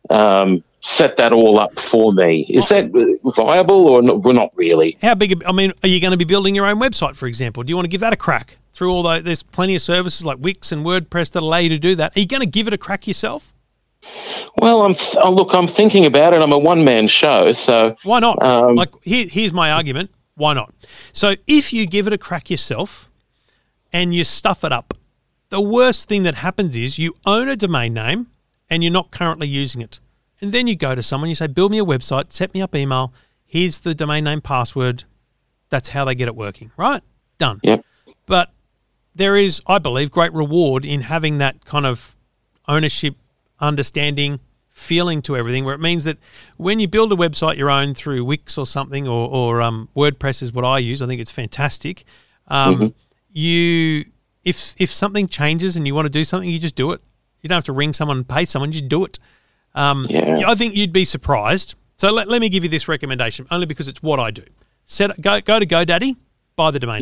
[0.09, 2.45] Um, set that all up for me.
[2.49, 2.89] Is that
[3.35, 4.97] viable or not, well, not really?
[5.01, 5.43] How big?
[5.45, 7.63] I mean, are you going to be building your own website, for example?
[7.63, 9.19] Do you want to give that a crack through all the?
[9.19, 12.15] There's plenty of services like Wix and WordPress that allow you to do that.
[12.15, 13.53] Are you going to give it a crack yourself?
[14.57, 15.53] Well, I'm oh, look.
[15.53, 16.41] I'm thinking about it.
[16.41, 18.41] I'm a one man show, so Why not?
[18.41, 20.11] Um, like here, here's my argument.
[20.35, 20.73] Why not?
[21.11, 23.09] So if you give it a crack yourself
[23.91, 24.93] and you stuff it up,
[25.49, 28.27] the worst thing that happens is you own a domain name
[28.69, 29.99] and you're not currently using it.
[30.41, 32.73] And then you go to someone, you say, build me a website, set me up
[32.75, 33.13] email,
[33.45, 35.03] here's the domain name password.
[35.69, 37.03] That's how they get it working, right?
[37.37, 37.59] Done.
[37.63, 37.83] Yep.
[38.25, 38.51] But
[39.13, 42.15] there is, I believe, great reward in having that kind of
[42.67, 43.15] ownership,
[43.61, 44.39] understanding,
[44.69, 46.17] feeling to everything, where it means that
[46.57, 50.41] when you build a website your own through Wix or something, or, or um, WordPress
[50.41, 51.01] is what I use.
[51.01, 52.05] I think it's fantastic.
[52.47, 52.93] Um, Mhm.
[53.31, 54.05] You,
[54.43, 57.01] if if something changes and you want to do something, you just do it.
[57.41, 58.69] You don't have to ring someone and pay someone.
[58.71, 59.19] You just do it.
[59.75, 60.41] Um, Yeah.
[60.47, 61.75] I think you'd be surprised.
[61.97, 64.43] So let, let me give you this recommendation, only because it's what I do.
[64.85, 66.15] Set go go to GoDaddy,
[66.55, 67.01] buy the domain.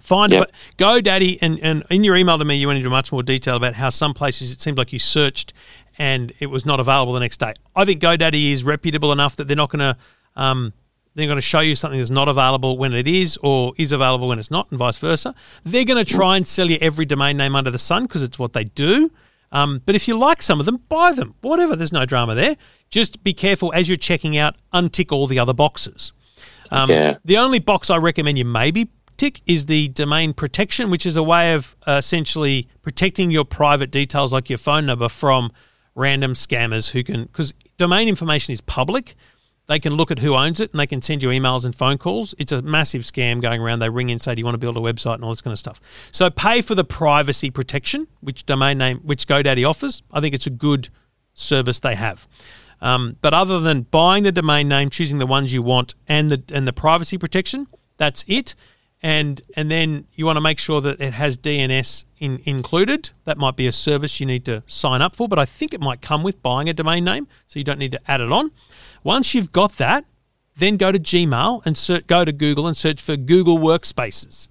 [0.00, 0.40] Find Yeah.
[0.40, 3.56] but GoDaddy and, and in your email to me you went into much more detail
[3.56, 5.52] about how some places it seemed like you searched
[5.98, 7.52] and it was not available the next day.
[7.76, 9.96] I think GoDaddy is reputable enough that they're not going to
[10.36, 10.72] um,
[11.14, 14.28] they're going to show you something that's not available when it is or is available
[14.28, 15.34] when it's not and vice versa.
[15.64, 18.38] They're going to try and sell you every domain name under the sun because it's
[18.38, 19.10] what they do.
[19.52, 21.34] Um, but if you like some of them, buy them.
[21.40, 22.56] Whatever, there's no drama there.
[22.90, 26.12] Just be careful as you're checking out, untick all the other boxes.
[26.70, 27.16] Um, Yeah.
[27.24, 28.88] The only box I recommend you maybe
[29.20, 33.90] tick is the domain protection, which is a way of uh, essentially protecting your private
[33.90, 35.52] details like your phone number from
[35.94, 39.14] random scammers who can, because domain information is public.
[39.66, 41.98] They can look at who owns it and they can send you emails and phone
[41.98, 42.34] calls.
[42.38, 43.80] It's a massive scam going around.
[43.80, 45.42] They ring in, and say, "Do you want to build a website?" and all this
[45.42, 45.82] kind of stuff.
[46.10, 50.02] So pay for the privacy protection, which domain name, which GoDaddy offers.
[50.10, 50.88] I think it's a good
[51.34, 52.26] service they have.
[52.80, 56.42] Um, but other than buying the domain name, choosing the ones you want, and the
[56.56, 57.66] and the privacy protection,
[57.98, 58.54] that's it.
[59.02, 63.10] And and then you want to make sure that it has DNS in, included.
[63.24, 65.80] That might be a service you need to sign up for, but I think it
[65.80, 68.52] might come with buying a domain name, so you don't need to add it on.
[69.02, 70.04] Once you've got that,
[70.56, 74.48] then go to Gmail and search, go to Google and search for Google Workspaces.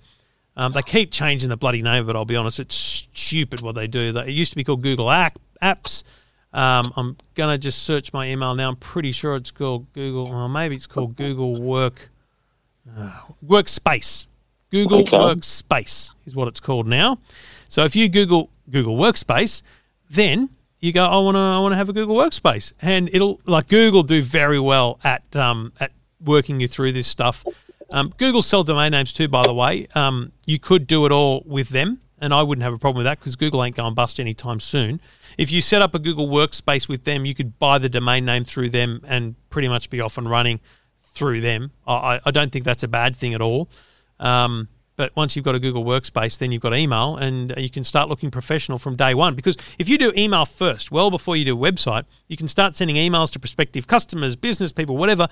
[0.58, 2.16] Um, they keep changing the bloody name it.
[2.16, 2.76] I'll be honest, it's
[3.14, 4.18] stupid what they do.
[4.18, 6.04] It used to be called Google App, Apps.
[6.52, 8.70] Um, I'm gonna just search my email now.
[8.70, 10.30] I'm pretty sure it's called Google.
[10.30, 12.10] Well, maybe it's called Google Work
[12.98, 14.28] uh, Workspace.
[14.72, 15.18] Google Okay.
[15.18, 17.18] Workspace is what it's called now.
[17.68, 19.62] So if you Google Google Workspace,
[20.10, 20.50] then
[20.80, 23.68] you go, I want to, I want to have a Google Workspace, and it'll like
[23.68, 25.92] Google do very well at um, at
[26.24, 27.46] working you through this stuff.
[27.92, 29.88] Um, Google sell domain names too, by the way.
[29.96, 33.06] Um, you could do it all with them, and I wouldn't have a problem with
[33.06, 35.02] that because Google ain't going bust anytime soon.
[35.38, 38.46] If you set up a Google Workspace with them, you could buy the domain name
[38.46, 40.60] through them and pretty much be off and running
[41.02, 41.72] through them.
[41.88, 43.70] I, I- I don't think that's a bad thing at all.
[44.20, 47.86] Um, but once you've got a Google Workspace, then you've got email, and you can
[47.86, 49.34] start looking professional from day one.
[49.34, 52.98] Because if you do email first, well before you do website, you can start sending
[52.98, 55.30] emails to prospective customers, business people, whatever,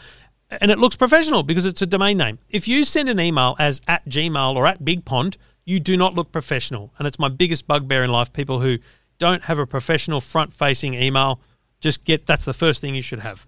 [0.50, 2.40] and it looks professional because it's a domain name.
[2.50, 5.36] If you send an email as at Gmail or at BigPond,
[5.66, 8.32] you do not look professional, and it's my biggest bugbear in life.
[8.32, 8.78] People who
[9.20, 11.42] don't have a professional front-facing email,
[11.82, 13.46] just get that's the first thing you should have.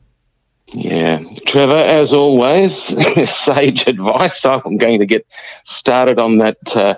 [0.68, 2.76] Yeah, Trevor, as always,
[3.30, 4.46] sage advice.
[4.46, 5.26] I'm going to get
[5.64, 6.96] started on that uh,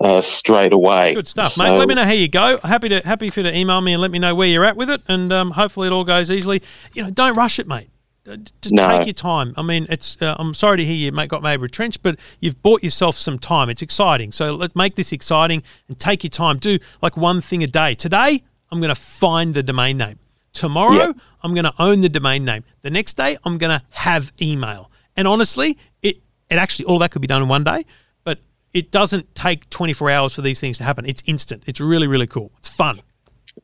[0.00, 1.14] uh, straight away.
[1.14, 1.78] Good stuff, So- mate.
[1.78, 2.58] Let me know how you go.
[2.64, 4.76] Happy to happy for you to email me and let me know where you're at
[4.76, 6.62] with it, and um, hopefully it all goes easily.
[6.94, 7.90] You know, don't rush it, mate.
[8.26, 8.88] Uh, Just No.
[8.96, 9.52] take your time.
[9.58, 10.16] I mean, it's.
[10.22, 13.38] Uh, I'm sorry to hear you mate got made retrenched, but you've bought yourself some
[13.38, 13.68] time.
[13.68, 14.32] It's exciting.
[14.32, 16.56] So let's make this exciting and take your time.
[16.58, 17.94] Do like one thing a day.
[17.94, 20.18] Today, I'm going to find the domain name.
[20.52, 21.12] Tomorrow, Yeah.
[21.42, 22.64] I'm going to own the domain name.
[22.82, 24.90] The next day, I'm going to have email.
[25.16, 26.18] And honestly, it
[26.50, 27.84] it actually all that could be done in one day,
[28.24, 28.38] but
[28.72, 31.04] it doesn't take 24 hours for these things to happen.
[31.06, 31.62] It's instant.
[31.66, 32.52] It's really really cool.
[32.58, 33.00] It's fun.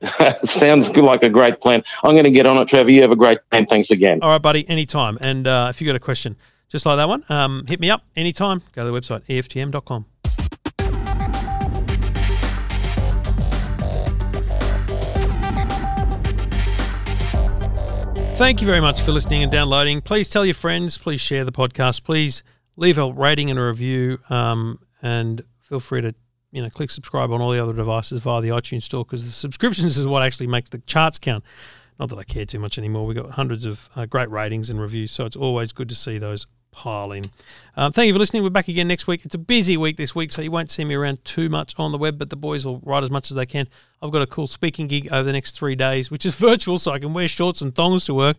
[0.44, 1.82] Sounds good, like a great plan.
[2.04, 2.90] I'm going to get on it, Trevor.
[2.90, 3.58] You have a great day.
[3.58, 4.20] and Thanks again.
[4.22, 5.16] All right, buddy, anytime.
[5.22, 6.36] And uh, if you got a question
[6.68, 8.62] just like that one, um, hit me up anytime.
[8.74, 10.04] Go to the website eftm.com.
[18.38, 20.00] Thank you very much for listening and downloading.
[20.00, 20.96] Please tell your friends.
[20.96, 22.04] Please share the podcast.
[22.04, 22.44] Please
[22.76, 24.20] leave a rating and a review.
[24.30, 26.14] Um, and feel free to
[26.52, 29.32] you know click subscribe on all the other devices via the iTunes store because the
[29.32, 31.42] subscriptions is what actually makes the charts count.
[31.98, 33.06] Not that I care too much anymore.
[33.06, 36.16] We've got hundreds of uh, great ratings and reviews, so it's always good to see
[36.16, 37.24] those pile in.
[37.76, 38.42] Um, thank you for listening.
[38.42, 39.24] We're back again next week.
[39.24, 41.92] It's a busy week this week, so you won't see me around too much on
[41.92, 43.68] the web, but the boys will write as much as they can.
[44.02, 46.92] I've got a cool speaking gig over the next three days, which is virtual, so
[46.92, 48.36] I can wear shorts and thongs to work.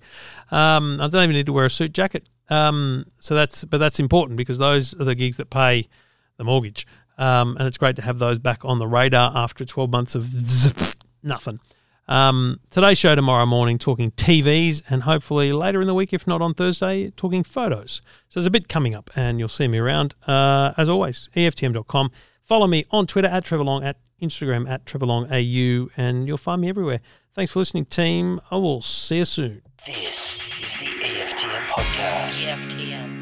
[0.51, 2.27] Um, I don't even need to wear a suit jacket.
[2.49, 5.87] Um, so that's but that's important because those are the gigs that pay
[6.37, 6.87] the mortgage.
[7.17, 10.95] Um, and it's great to have those back on the radar after 12 months of
[11.23, 11.59] nothing.
[12.09, 16.41] Um, today's show tomorrow morning talking TVs, and hopefully later in the week, if not
[16.41, 18.01] on Thursday, talking photos.
[18.29, 20.15] So there's a bit coming up, and you'll see me around.
[20.27, 22.11] Uh, as always, EFTM.com.
[22.43, 26.37] Follow me on Twitter at Trevor Long, at Instagram at Trevor Long AU, and you'll
[26.37, 26.99] find me everywhere.
[27.35, 28.41] Thanks for listening, team.
[28.49, 29.61] I will see you soon.
[29.85, 32.43] This is the EFTM podcast.
[32.43, 33.18] EFTM.